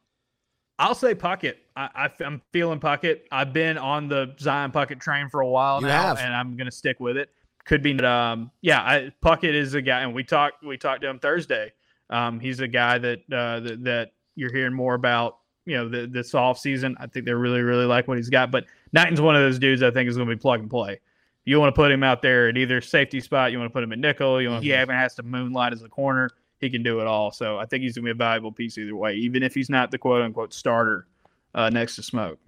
I'll 0.79 0.95
say 0.95 1.15
Puckett. 1.15 1.55
I, 1.75 1.89
I 2.19 2.23
am 2.23 2.41
feeling 2.51 2.79
Puckett. 2.79 3.21
I've 3.31 3.53
been 3.53 3.77
on 3.77 4.07
the 4.07 4.35
Zion 4.39 4.71
Puckett 4.71 4.99
train 4.99 5.29
for 5.29 5.41
a 5.41 5.47
while 5.47 5.81
You 5.81 5.87
now, 5.87 6.01
have. 6.01 6.19
and 6.19 6.33
I'm 6.33 6.55
gonna 6.55 6.71
stick 6.71 6.99
with 6.99 7.17
it. 7.17 7.29
Could 7.65 7.81
be, 7.83 7.99
um, 7.99 8.51
yeah. 8.61 8.81
I, 8.81 9.11
Puckett 9.23 9.53
is 9.53 9.73
a 9.73 9.81
guy, 9.81 10.01
and 10.01 10.13
we 10.13 10.23
talked 10.23 10.63
we 10.63 10.77
talked 10.77 11.01
to 11.01 11.09
him 11.09 11.19
Thursday. 11.19 11.73
Um, 12.09 12.39
he's 12.39 12.59
a 12.61 12.67
guy 12.67 12.97
that 12.99 13.19
uh, 13.31 13.59
that, 13.61 13.83
that 13.83 14.11
you're 14.35 14.53
hearing 14.53 14.73
more 14.73 14.93
about. 14.93 15.37
You 15.65 15.75
know, 15.75 15.89
the, 15.89 16.07
this 16.07 16.33
off 16.33 16.57
season. 16.59 16.95
I 16.99 17.07
think 17.07 17.25
they 17.25 17.33
really 17.33 17.61
really 17.61 17.85
like 17.85 18.07
what 18.07 18.15
he's 18.17 18.29
got. 18.29 18.51
But 18.51 18.65
Knighten's 18.93 19.19
one 19.19 19.35
of 19.35 19.41
those 19.41 19.59
dudes 19.59 19.83
I 19.83 19.91
think 19.91 20.09
is 20.09 20.15
going 20.15 20.29
to 20.29 20.33
be 20.35 20.39
plug 20.39 20.61
and 20.61 20.69
play. 20.69 20.99
You 21.43 21.59
want 21.59 21.73
to 21.73 21.77
put 21.77 21.91
him 21.91 22.03
out 22.03 22.21
there 22.21 22.47
at 22.47 22.57
either 22.57 22.79
safety 22.79 23.19
spot. 23.19 23.51
You 23.51 23.59
want 23.59 23.69
to 23.69 23.73
put 23.73 23.83
him 23.83 23.91
at 23.91 23.99
nickel. 23.99 24.41
You 24.41 24.49
want 24.51 24.63
he 24.63 24.69
Mhm. 24.69 24.81
even 24.83 24.95
has 24.95 25.15
to 25.15 25.23
moonlight 25.23 25.73
as 25.73 25.81
a 25.83 25.89
corner. 25.89 26.29
He 26.60 26.70
can 26.70 26.84
do 26.84 27.00
it 27.00 27.08
all. 27.08 27.32
So 27.32 27.58
I 27.58 27.65
think 27.65 27.84
he's 27.84 27.96
going 27.96 28.06
to 28.06 28.13
be 28.13 28.17
a 28.17 28.26
valuable 28.26 28.52
piece 28.52 28.78
either 28.78 28.96
way, 28.96 29.13
even 29.15 29.43
if 29.43 29.54
he's 29.54 29.70
not 29.70 29.91
the 29.91 29.98
quote 29.98 30.22
unquote 30.22 30.54
starter 30.54 31.08
uh, 31.54 31.70
next 31.70 31.96
to 31.98 32.04
Smoke. 32.04 32.39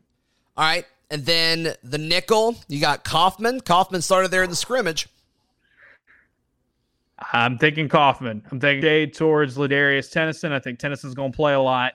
All 0.57 0.65
right. 0.65 0.85
And 1.11 1.25
then 1.25 1.73
the 1.83 1.97
nickel, 1.97 2.55
you 2.67 2.79
got 2.79 3.03
Kaufman. 3.03 3.61
Kaufman 3.61 4.01
started 4.01 4.29
there 4.29 4.43
in 4.43 4.49
the 4.49 4.55
scrimmage. 4.55 5.07
I'm 7.33 7.57
thinking 7.57 7.89
Kaufman. 7.89 8.43
I'm 8.51 8.59
thinking 8.59 8.81
shade 8.81 9.13
towards 9.13 9.57
Ladarius 9.57 10.11
Tennison. 10.11 10.51
I 10.51 10.59
think 10.59 10.79
Tennison's 10.79 11.15
going 11.15 11.31
to 11.31 11.35
play 11.35 11.53
a 11.53 11.59
lot. 11.59 11.93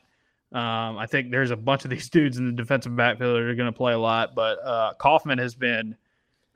Um, 0.53 0.99
I 0.99 1.07
think 1.07 1.31
there's 1.31 1.51
a 1.51 1.57
bunch 1.57 1.85
of 1.85 1.91
these 1.91 2.09
dudes 2.11 2.39
in 2.39 2.47
the 2.47 2.53
defensive 2.53 2.95
backfield 2.95 3.37
that 3.37 3.43
are 3.43 3.55
going 3.55 3.73
to 3.73 3.77
play 3.77 3.93
a 3.93 3.99
lot, 3.99 4.35
but 4.35 4.59
uh, 4.65 4.95
Kaufman 4.99 5.39
has 5.39 5.55
been. 5.55 5.97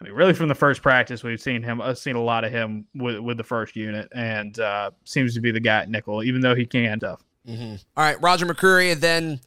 I 0.00 0.04
mean, 0.04 0.12
really, 0.12 0.32
from 0.32 0.48
the 0.48 0.54
first 0.54 0.80
practice, 0.80 1.24
we've 1.24 1.40
seen 1.40 1.62
him. 1.62 1.80
I've 1.80 1.98
seen 1.98 2.14
a 2.14 2.22
lot 2.22 2.44
of 2.44 2.52
him 2.52 2.86
with 2.94 3.18
with 3.18 3.36
the 3.36 3.44
first 3.44 3.74
unit, 3.74 4.08
and 4.14 4.58
uh, 4.60 4.92
seems 5.04 5.34
to 5.34 5.40
be 5.40 5.50
the 5.50 5.60
guy 5.60 5.80
at 5.82 5.90
nickel, 5.90 6.22
even 6.22 6.40
though 6.40 6.54
he 6.54 6.66
can 6.66 6.98
stuff. 6.98 7.20
All 7.48 7.78
right. 7.96 8.20
Roger 8.20 8.46
McCreary. 8.46 8.92
And 8.92 9.00
then 9.00 9.40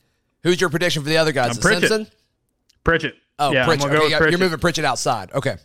who's 0.43 0.59
your 0.59 0.69
prediction 0.69 1.03
for 1.03 1.09
the 1.09 1.17
other 1.17 1.31
guys? 1.31 1.57
Uh, 1.57 1.61
Pritchett. 1.61 1.89
Simpson? 1.89 2.13
Pritchett. 2.83 3.15
Oh, 3.39 3.51
yeah, 3.51 3.65
Pritchett. 3.65 3.89
go 3.91 3.97
Okay, 3.97 4.09
yeah, 4.09 4.17
Pritchett. 4.17 4.31
you're 4.31 4.39
moving 4.39 4.59
Pritchett 4.59 4.85
outside. 4.85 5.31
Okay. 5.33 5.57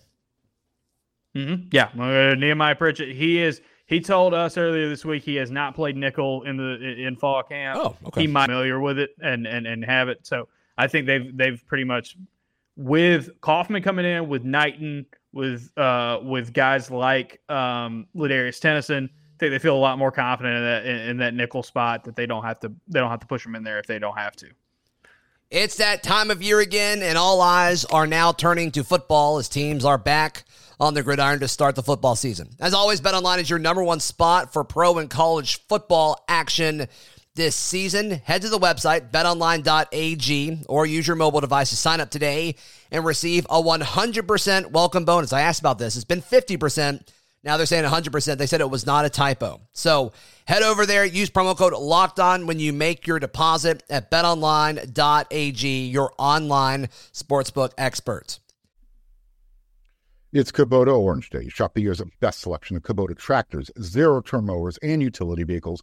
hmm 1.35 1.55
Yeah, 1.73 1.89
uh, 1.99 2.35
Nehemiah 2.35 2.75
Pritchett. 2.77 3.15
He 3.15 3.41
is. 3.43 3.61
He 3.87 4.01
told 4.01 4.35
us 4.35 4.57
earlier 4.59 4.89
this 4.89 5.05
week 5.05 5.23
he 5.23 5.37
has 5.37 5.51
not 5.51 5.75
played 5.77 5.97
nickel 5.97 6.43
in 6.43 6.57
the 6.57 6.75
in 7.07 7.17
fall 7.17 7.43
camp. 7.45 7.79
Oh, 7.81 7.97
okay. 8.07 8.23
He 8.23 8.27
might 8.27 8.47
be 8.49 8.53
familiar 8.53 8.81
with 8.81 8.99
it 8.99 9.11
and 9.21 9.47
and 9.47 9.67
and 9.67 9.85
have 9.85 10.09
it. 10.09 10.27
So 10.27 10.49
I 10.77 10.89
think 10.89 11.07
they've 11.07 11.37
they've 11.37 11.63
pretty 11.69 11.85
much 11.85 12.17
with 12.77 13.41
Kaufman 13.41 13.83
coming 13.83 14.05
in 14.05 14.29
with 14.29 14.45
Knighten 14.45 15.07
with 15.33 15.71
uh 15.77 16.21
with 16.23 16.53
guys 16.53 16.91
like 16.91 17.41
um 17.49 18.07
Ladarius 18.15 18.61
Tennison. 18.61 19.05
I 19.05 19.39
think 19.39 19.51
they 19.51 19.59
feel 19.59 19.77
a 19.77 19.79
lot 19.79 19.99
more 19.99 20.11
confident 20.11 20.57
in 20.57 20.63
that 20.63 20.87
in, 20.87 20.97
in 21.11 21.17
that 21.19 21.35
nickel 21.35 21.63
spot 21.63 22.05
that 22.05 22.17
they 22.17 22.27
don't 22.27 22.45
have 22.45 22.61
to 22.61 22.73
they 22.89 23.01
don't 23.01 23.11
have 23.11 23.21
to 23.21 23.27
push 23.27 23.45
them 23.45 23.55
in 23.55 23.65
there 23.65 23.79
if 23.79 23.87
they 23.87 23.99
don't 23.99 24.17
have 24.17 24.37
to. 24.37 24.49
It's 25.51 25.77
that 25.77 26.03
time 26.03 26.33
of 26.33 26.43
year 26.43 26.59
again, 26.59 27.03
and 27.03 27.17
all 27.17 27.41
eyes 27.41 27.85
are 27.85 28.07
now 28.07 28.33
turning 28.33 28.73
to 28.73 28.83
football 28.83 29.39
as 29.39 29.49
teams 29.49 29.85
are 29.85 29.99
back 29.99 30.45
on 30.81 30.95
the 30.95 31.03
gridiron 31.05 31.39
to 31.41 31.49
start 31.49 31.77
the 31.77 31.83
football 31.85 32.17
season. 32.17 32.49
As 32.59 32.75
always, 32.75 33.01
BetOnline 33.01 33.39
is 33.39 33.49
your 33.49 33.61
number 33.61 33.83
one 33.85 34.01
spot 34.01 34.53
for 34.53 34.65
pro 34.65 34.99
and 34.99 35.09
college 35.09 35.65
football 35.69 36.25
action 36.29 36.89
this 37.37 37.55
season. 37.55 38.11
Head 38.11 38.43
to 38.43 38.49
the 38.49 38.59
website, 38.59 39.11
betonline.ag, 39.11 40.65
or 40.69 40.87
use 40.87 41.07
your 41.07 41.17
mobile 41.17 41.41
device 41.41 41.71
to 41.71 41.77
sign 41.77 42.01
up 42.01 42.11
today 42.11 42.57
and 42.91 43.05
receive 43.05 43.47
a 43.49 43.63
100% 43.63 44.71
welcome 44.73 45.05
bonus. 45.05 45.33
I 45.33 45.43
asked 45.43 45.61
about 45.61 45.79
this. 45.79 45.95
It's 45.95 46.05
been 46.05 46.23
50%. 46.23 47.07
Now 47.45 47.57
they're 47.57 47.67
saying 47.67 47.85
100%. 47.85 48.39
They 48.39 48.47
said 48.47 48.61
it 48.61 48.71
was 48.71 48.87
not 48.87 49.05
a 49.05 49.11
typo. 49.11 49.61
So 49.73 50.13
head 50.47 50.63
over 50.63 50.85
there, 50.85 51.05
use 51.05 51.31
promo 51.31 51.57
code 51.57 51.75
locked 51.75 52.19
on 52.19 52.47
when 52.47 52.59
you 52.59 52.73
make 52.73 53.07
your 53.07 53.21
deposit 53.21 53.85
at 53.89 54.11
betonline.ag, 54.11 55.87
your 55.87 56.13
online 56.19 56.89
sportsbook 57.13 57.71
experts. 57.79 58.41
It's 60.33 60.51
Kubota 60.51 60.99
Orange 60.99 61.31
Day. 61.31 61.49
Shop 61.49 61.73
the 61.73 61.83
year's 61.83 62.03
best 62.21 62.41
selection 62.41 62.77
of 62.77 62.83
Kubota 62.83 63.17
tractors, 63.17 63.71
zero 63.81 64.21
turn 64.21 64.45
mowers, 64.47 64.77
and 64.83 65.01
utility 65.01 65.45
vehicles, 65.45 65.83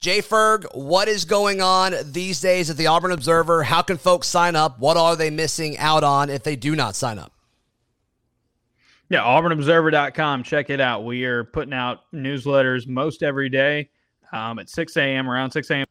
Jay 0.00 0.20
Ferg, 0.20 0.66
what 0.74 1.08
is 1.08 1.24
going 1.24 1.60
on 1.60 1.94
these 2.04 2.40
days 2.40 2.68
at 2.70 2.76
the 2.76 2.86
Auburn 2.86 3.12
Observer? 3.12 3.62
How 3.62 3.82
can 3.82 3.96
folks 3.96 4.28
sign 4.28 4.54
up? 4.54 4.78
What 4.78 4.96
are 4.96 5.16
they 5.16 5.30
missing 5.30 5.78
out 5.78 6.04
on 6.04 6.28
if 6.30 6.42
they 6.42 6.54
do 6.54 6.76
not 6.76 6.94
sign 6.94 7.18
up? 7.18 7.32
Yeah, 9.08 9.20
auburnobserver.com. 9.20 10.42
Check 10.42 10.68
it 10.68 10.80
out. 10.80 11.04
We 11.04 11.24
are 11.24 11.44
putting 11.44 11.72
out 11.72 12.00
newsletters 12.12 12.86
most 12.86 13.22
every 13.22 13.48
day 13.48 13.88
um, 14.32 14.58
at 14.58 14.68
6 14.68 14.96
a.m., 14.96 15.30
around 15.30 15.52
6 15.52 15.70
a.m. 15.70 15.86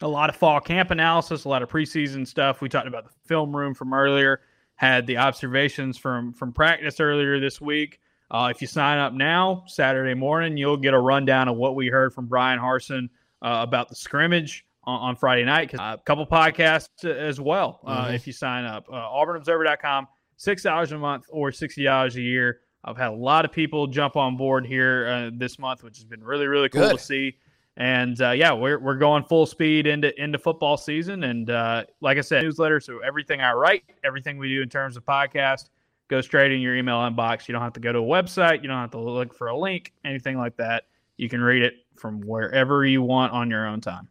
A 0.00 0.08
lot 0.08 0.28
of 0.28 0.36
fall 0.36 0.60
camp 0.60 0.90
analysis, 0.90 1.44
a 1.44 1.48
lot 1.48 1.62
of 1.62 1.68
preseason 1.68 2.26
stuff. 2.26 2.60
We 2.60 2.68
talked 2.68 2.88
about 2.88 3.04
the 3.04 3.12
film 3.24 3.54
room 3.54 3.72
from 3.72 3.94
earlier, 3.94 4.40
had 4.74 5.06
the 5.06 5.16
observations 5.16 5.96
from 5.96 6.32
from 6.32 6.52
practice 6.52 6.98
earlier 6.98 7.38
this 7.38 7.60
week. 7.60 8.00
Uh, 8.28 8.50
if 8.52 8.60
you 8.60 8.66
sign 8.66 8.98
up 8.98 9.12
now, 9.12 9.62
Saturday 9.68 10.14
morning, 10.14 10.56
you'll 10.56 10.76
get 10.76 10.94
a 10.94 10.98
rundown 10.98 11.48
of 11.48 11.56
what 11.56 11.76
we 11.76 11.86
heard 11.86 12.12
from 12.12 12.26
Brian 12.26 12.58
Harsin 12.58 13.04
uh, 13.04 13.08
about 13.42 13.88
the 13.88 13.94
scrimmage 13.94 14.64
on, 14.84 15.00
on 15.00 15.16
Friday 15.16 15.44
night. 15.44 15.74
Uh, 15.74 15.96
a 15.98 16.02
couple 16.02 16.26
podcasts 16.26 17.04
as 17.04 17.40
well 17.40 17.80
uh, 17.84 18.06
mm-hmm. 18.06 18.14
if 18.14 18.26
you 18.26 18.32
sign 18.32 18.64
up. 18.64 18.86
Uh, 18.88 18.94
AuburnObserver.com, 18.94 20.06
$6 20.38 20.92
a 20.92 20.98
month 20.98 21.26
or 21.30 21.50
$60 21.50 22.14
a 22.14 22.20
year. 22.20 22.60
I've 22.84 22.96
had 22.96 23.08
a 23.08 23.16
lot 23.16 23.44
of 23.44 23.52
people 23.52 23.86
jump 23.86 24.16
on 24.16 24.36
board 24.36 24.66
here 24.66 25.06
uh, 25.06 25.30
this 25.34 25.58
month, 25.58 25.84
which 25.84 25.96
has 25.98 26.04
been 26.04 26.22
really, 26.22 26.46
really 26.46 26.68
cool 26.68 26.82
Good. 26.82 26.98
to 26.98 27.02
see. 27.02 27.36
And 27.76 28.20
uh, 28.20 28.32
yeah, 28.32 28.52
we're, 28.52 28.78
we're 28.78 28.96
going 28.96 29.24
full 29.24 29.46
speed 29.46 29.86
into 29.86 30.12
into 30.22 30.38
football 30.38 30.76
season. 30.76 31.24
And 31.24 31.48
uh, 31.48 31.84
like 32.00 32.18
I 32.18 32.20
said, 32.20 32.42
newsletter. 32.42 32.80
So 32.80 32.98
everything 32.98 33.40
I 33.40 33.52
write, 33.52 33.84
everything 34.04 34.36
we 34.36 34.48
do 34.48 34.62
in 34.62 34.68
terms 34.68 34.96
of 34.96 35.04
podcast, 35.04 35.70
goes 36.08 36.26
straight 36.26 36.52
in 36.52 36.60
your 36.60 36.76
email 36.76 36.96
inbox. 36.96 37.48
You 37.48 37.52
don't 37.52 37.62
have 37.62 37.72
to 37.74 37.80
go 37.80 37.92
to 37.92 38.00
a 38.00 38.02
website. 38.02 38.62
You 38.62 38.68
don't 38.68 38.80
have 38.80 38.90
to 38.90 39.00
look 39.00 39.32
for 39.32 39.46
a 39.46 39.56
link, 39.56 39.94
anything 40.04 40.36
like 40.36 40.56
that. 40.56 40.84
You 41.22 41.28
can 41.28 41.40
read 41.40 41.62
it 41.62 41.74
from 41.96 42.20
wherever 42.22 42.84
you 42.84 43.00
want 43.00 43.32
on 43.32 43.48
your 43.48 43.64
own 43.64 43.80
time. 43.80 44.08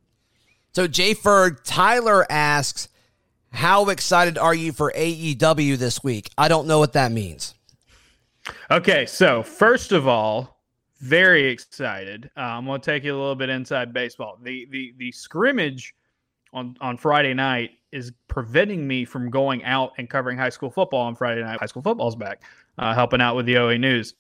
So 0.72 0.88
Jay 0.88 1.14
Ferg, 1.14 1.58
Tyler 1.66 2.26
asks, 2.32 2.88
how 3.52 3.90
excited 3.90 4.38
are 4.38 4.56
you 4.56 4.72
for 4.72 4.94
AEW 4.96 5.76
this 5.76 6.02
week? 6.02 6.30
I 6.38 6.48
don't 6.48 6.68
know 6.68 6.80
what 6.80 6.94
that 6.94 7.12
means. 7.12 7.54
Okay, 8.72 9.06
so 9.06 9.44
first 9.44 9.92
of 9.92 10.08
all, 10.08 10.62
very 11.02 11.50
excited. 11.50 12.32
Uh, 12.38 12.40
I'm 12.40 12.66
going 12.66 12.80
to 12.80 12.86
take 12.86 13.04
you 13.04 13.14
a 13.14 13.20
little 13.20 13.36
bit 13.36 13.50
inside 13.50 13.92
baseball. 13.92 14.38
The 14.42 14.66
the 14.72 14.94
the 14.98 15.12
scrimmage 15.12 15.94
on 16.54 16.78
on 16.80 16.96
Friday 16.96 17.34
night 17.34 17.72
is 17.92 18.14
preventing 18.30 18.88
me 18.88 19.04
from 19.04 19.30
going 19.30 19.66
out 19.66 19.92
and 19.98 20.10
covering 20.10 20.38
high 20.38 20.50
school 20.50 20.72
football 20.72 21.02
on 21.02 21.16
Friday 21.16 21.42
night. 21.42 21.60
High 21.60 21.66
school 21.66 21.82
football's 21.82 22.16
back, 22.16 22.42
uh, 22.78 22.94
helping 22.94 23.20
out 23.20 23.36
with 23.36 23.46
the 23.46 23.58
OA 23.58 23.78
News. 23.78 24.14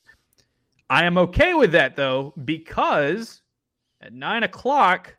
I 0.91 1.05
am 1.05 1.17
okay 1.17 1.53
with 1.53 1.71
that 1.71 1.95
though 1.95 2.33
because 2.43 3.43
at 4.01 4.11
nine 4.11 4.43
o'clock 4.43 5.15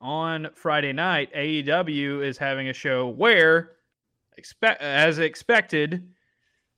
on 0.00 0.48
Friday 0.54 0.92
night, 0.92 1.34
AEW 1.34 2.24
is 2.24 2.38
having 2.38 2.68
a 2.68 2.72
show 2.72 3.08
where, 3.08 3.72
expect 4.36 4.80
as 4.80 5.18
expected, 5.18 6.08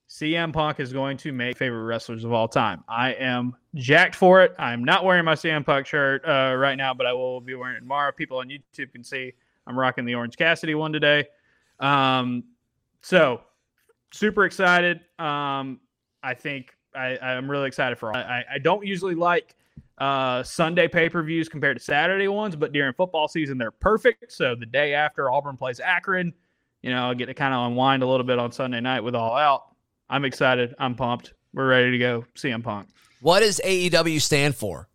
CM 0.09 0.55
Punk 0.55 0.81
is 0.81 0.91
going 0.91 1.19
to 1.19 1.33
make 1.33 1.59
favorite 1.59 1.83
wrestlers 1.83 2.25
of 2.25 2.33
all 2.33 2.49
time. 2.49 2.83
I 2.89 3.13
am 3.13 3.55
jacked 3.75 4.15
for 4.15 4.43
it. 4.43 4.55
I'm 4.59 4.85
not 4.85 5.05
wearing 5.05 5.27
my 5.27 5.35
CM 5.35 5.67
Punk 5.67 5.87
shirt 5.87 6.27
uh, 6.27 6.57
right 6.57 6.77
now, 6.77 6.95
but 6.95 7.07
I 7.07 7.13
will 7.13 7.43
be 7.43 7.55
wearing 7.55 7.77
it 7.77 7.81
tomorrow. 7.81 8.11
People 8.11 8.39
on 8.39 8.49
YouTube 8.49 8.91
can 8.91 9.05
see 9.05 9.35
I'm 9.67 9.79
rocking 9.79 10.07
the 10.07 10.15
Orange 10.15 10.39
Cassidy 10.39 10.75
one 10.75 10.95
today. 10.95 11.27
Um, 11.79 12.45
so 13.03 13.43
super 14.15 14.47
excited. 14.47 15.01
Um, 15.19 15.81
I 16.23 16.33
think 16.33 16.75
I, 16.95 17.19
I'm 17.19 17.51
really 17.51 17.69
excited 17.69 17.99
for. 17.99 18.15
I, 18.15 18.45
I 18.55 18.59
don't 18.59 18.85
usually 18.85 19.15
like 19.15 19.55
uh, 19.99 20.43
Sunday 20.43 20.89
pay 20.89 21.09
per 21.09 21.23
views 21.23 21.49
compared 21.49 21.77
to 21.77 21.83
Saturday 21.83 22.29
ones, 22.29 22.57
but 22.57 22.73
during 22.73 22.93
football 22.95 23.29
season, 23.29 23.59
they're 23.59 23.71
perfect. 23.71 24.33
So 24.33 24.55
the 24.55 24.67
day 24.67 24.95
after 24.95 25.31
Auburn 25.31 25.57
plays 25.57 25.79
Akron, 25.81 26.33
you 26.83 26.91
know, 26.91 27.11
I 27.11 27.15
get 27.15 27.27
to 27.27 27.35
kind 27.35 27.55
of 27.55 27.67
unwind 27.71 28.03
a 28.03 28.07
little 28.07 28.25
bit 28.25 28.39
on 28.39 28.51
Sunday 28.51 28.81
night 28.81 29.01
with 29.01 29.15
All 29.15 29.37
Out. 29.37 29.65
I'm 30.09 30.25
excited. 30.25 30.75
I'm 30.79 30.95
pumped. 30.95 31.35
We're 31.53 31.69
ready 31.69 31.91
to 31.93 31.99
go. 31.99 32.25
CM 32.35 32.63
Punk. 32.63 32.89
What 33.21 33.41
does 33.41 33.61
AEW 33.65 34.21
stand 34.21 34.57
for? 34.57 34.89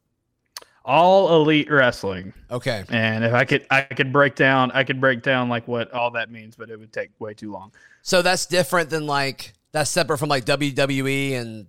All 0.83 1.35
Elite 1.35 1.69
Wrestling. 1.69 2.33
Okay. 2.49 2.83
And 2.89 3.23
if 3.23 3.33
I 3.33 3.45
could, 3.45 3.65
I 3.69 3.81
could 3.81 4.11
break 4.11 4.35
down, 4.35 4.71
I 4.71 4.83
could 4.83 5.01
break 5.01 5.23
down 5.23 5.49
like 5.49 5.67
what 5.67 5.91
all 5.91 6.11
that 6.11 6.31
means, 6.31 6.55
but 6.55 6.69
it 6.69 6.79
would 6.79 6.93
take 6.93 7.09
way 7.19 7.33
too 7.33 7.51
long. 7.51 7.71
So 8.01 8.21
that's 8.21 8.45
different 8.45 8.89
than 8.89 9.07
like 9.07 9.53
that's 9.71 9.89
separate 9.89 10.19
from 10.19 10.29
like 10.29 10.45
WWE 10.45 11.33
and 11.33 11.67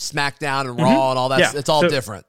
SmackDown 0.00 0.62
and 0.62 0.70
mm-hmm. 0.70 0.82
Raw 0.82 1.10
and 1.10 1.18
all 1.18 1.28
that. 1.28 1.40
Yeah. 1.40 1.52
It's 1.54 1.68
all 1.68 1.82
so, 1.82 1.88
different. 1.88 2.26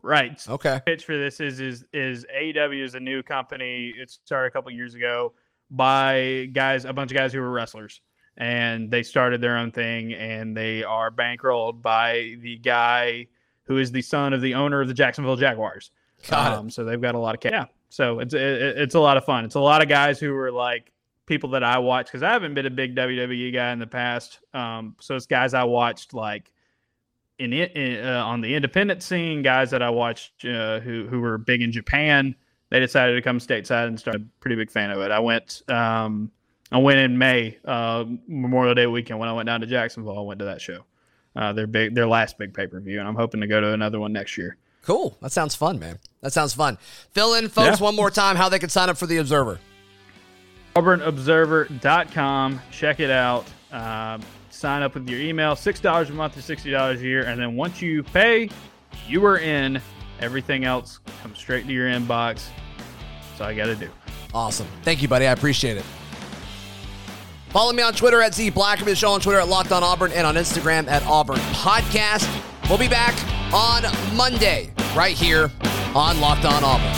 Right. 0.00 0.40
Okay. 0.48 0.80
Pitch 0.86 1.04
for 1.04 1.18
this 1.18 1.40
is 1.40 1.60
is 1.60 1.84
is 1.92 2.24
AEW 2.34 2.84
is 2.84 2.94
a 2.94 3.00
new 3.00 3.22
company. 3.22 3.92
It 3.96 4.10
started 4.10 4.48
a 4.48 4.50
couple 4.52 4.70
years 4.70 4.94
ago 4.94 5.32
by 5.70 6.48
guys, 6.52 6.84
a 6.84 6.92
bunch 6.92 7.10
of 7.10 7.16
guys 7.16 7.32
who 7.32 7.40
were 7.40 7.50
wrestlers, 7.50 8.00
and 8.36 8.90
they 8.90 9.02
started 9.02 9.40
their 9.40 9.56
own 9.56 9.72
thing, 9.72 10.14
and 10.14 10.56
they 10.56 10.84
are 10.84 11.10
bankrolled 11.10 11.82
by 11.82 12.36
the 12.40 12.56
guy 12.58 13.26
who 13.64 13.78
is 13.78 13.90
the 13.90 14.00
son 14.00 14.32
of 14.32 14.40
the 14.40 14.54
owner 14.54 14.80
of 14.80 14.88
the 14.88 14.94
Jacksonville 14.94 15.36
Jaguars. 15.36 15.90
Got 16.28 16.52
um, 16.52 16.70
so 16.70 16.84
they've 16.84 17.00
got 17.00 17.16
a 17.16 17.18
lot 17.18 17.34
of 17.34 17.40
cash. 17.40 17.52
Yeah. 17.52 17.64
So 17.88 18.20
it's 18.20 18.34
it, 18.34 18.40
it's 18.40 18.94
a 18.94 19.00
lot 19.00 19.16
of 19.16 19.24
fun. 19.24 19.44
It's 19.44 19.56
a 19.56 19.60
lot 19.60 19.82
of 19.82 19.88
guys 19.88 20.20
who 20.20 20.34
are 20.36 20.52
like 20.52 20.92
people 21.26 21.50
that 21.50 21.64
I 21.64 21.78
watch 21.78 22.06
because 22.06 22.22
I 22.22 22.30
haven't 22.32 22.54
been 22.54 22.66
a 22.66 22.70
big 22.70 22.94
WWE 22.94 23.52
guy 23.52 23.72
in 23.72 23.80
the 23.80 23.86
past. 23.86 24.38
Um, 24.54 24.94
so 25.00 25.16
it's 25.16 25.26
guys 25.26 25.54
I 25.54 25.64
watched 25.64 26.14
like 26.14 26.52
in 27.38 27.52
it 27.52 28.04
uh, 28.04 28.24
on 28.26 28.40
the 28.40 28.54
independent 28.54 29.02
scene, 29.02 29.42
guys 29.42 29.70
that 29.70 29.82
I 29.82 29.90
watched 29.90 30.44
uh, 30.44 30.80
who 30.80 31.06
who 31.06 31.20
were 31.20 31.38
big 31.38 31.62
in 31.62 31.72
Japan. 31.72 32.34
They 32.70 32.80
decided 32.80 33.14
to 33.14 33.22
come 33.22 33.38
stateside 33.38 33.86
and 33.86 33.98
start. 33.98 34.16
A 34.16 34.24
pretty 34.40 34.56
big 34.56 34.70
fan 34.70 34.90
of 34.90 35.00
it. 35.00 35.10
I 35.10 35.20
went. 35.20 35.62
Um, 35.68 36.30
I 36.70 36.78
went 36.78 36.98
in 36.98 37.16
May, 37.16 37.56
uh, 37.64 38.04
Memorial 38.26 38.74
Day 38.74 38.86
weekend 38.86 39.18
when 39.18 39.28
I 39.28 39.32
went 39.32 39.46
down 39.46 39.62
to 39.62 39.66
Jacksonville. 39.66 40.18
I 40.18 40.22
went 40.22 40.40
to 40.40 40.44
that 40.46 40.60
show. 40.60 40.84
Uh, 41.34 41.52
their 41.52 41.66
big, 41.66 41.94
their 41.94 42.06
last 42.06 42.36
big 42.36 42.52
pay 42.52 42.66
per 42.66 42.80
view, 42.80 42.98
and 42.98 43.08
I'm 43.08 43.14
hoping 43.14 43.40
to 43.40 43.46
go 43.46 43.60
to 43.60 43.72
another 43.72 44.00
one 44.00 44.12
next 44.12 44.36
year. 44.36 44.56
Cool. 44.82 45.16
That 45.22 45.32
sounds 45.32 45.54
fun, 45.54 45.78
man. 45.78 45.98
That 46.20 46.32
sounds 46.32 46.54
fun. 46.54 46.78
Fill 47.12 47.34
in, 47.34 47.48
folks, 47.48 47.78
yeah. 47.78 47.84
one 47.84 47.94
more 47.94 48.10
time 48.10 48.36
how 48.36 48.48
they 48.48 48.58
can 48.58 48.70
sign 48.70 48.88
up 48.88 48.96
for 48.96 49.06
the 49.06 49.18
Observer. 49.18 49.60
AuburnObserver.com. 50.74 52.60
Check 52.70 53.00
it 53.00 53.10
out. 53.10 53.46
Uh, 53.70 54.18
sign 54.58 54.82
up 54.82 54.94
with 54.94 55.08
your 55.08 55.20
email, 55.20 55.54
$6 55.54 56.08
a 56.08 56.12
month 56.12 56.36
or 56.36 56.40
$60 56.40 56.96
a 56.96 57.00
year. 57.00 57.22
And 57.22 57.40
then 57.40 57.54
once 57.54 57.80
you 57.80 58.02
pay, 58.02 58.50
you 59.06 59.24
are 59.24 59.38
in. 59.38 59.80
Everything 60.20 60.64
else 60.64 60.98
comes 61.22 61.38
straight 61.38 61.66
to 61.66 61.72
your 61.72 61.88
inbox. 61.88 62.48
All 63.40 63.46
I 63.46 63.54
got 63.54 63.66
to 63.66 63.76
do. 63.76 63.88
Awesome. 64.34 64.66
Thank 64.82 65.00
you, 65.00 65.06
buddy. 65.06 65.28
I 65.28 65.32
appreciate 65.32 65.76
it. 65.76 65.84
Follow 67.50 67.72
me 67.72 67.82
on 67.82 67.92
Twitter 67.92 68.20
at 68.20 68.34
Z 68.34 68.50
Blackerby, 68.50 68.86
the 68.86 68.96
show 68.96 69.12
on 69.12 69.20
Twitter 69.20 69.38
at 69.38 69.48
Locked 69.48 69.70
On 69.70 69.84
Auburn, 69.84 70.10
and 70.12 70.26
on 70.26 70.34
Instagram 70.34 70.88
at 70.88 71.04
Auburn 71.06 71.38
Podcast. 71.52 72.28
We'll 72.68 72.78
be 72.78 72.88
back 72.88 73.14
on 73.54 73.84
Monday, 74.16 74.72
right 74.94 75.16
here 75.16 75.50
on 75.94 76.20
Locked 76.20 76.44
On 76.44 76.64
Auburn. 76.64 76.97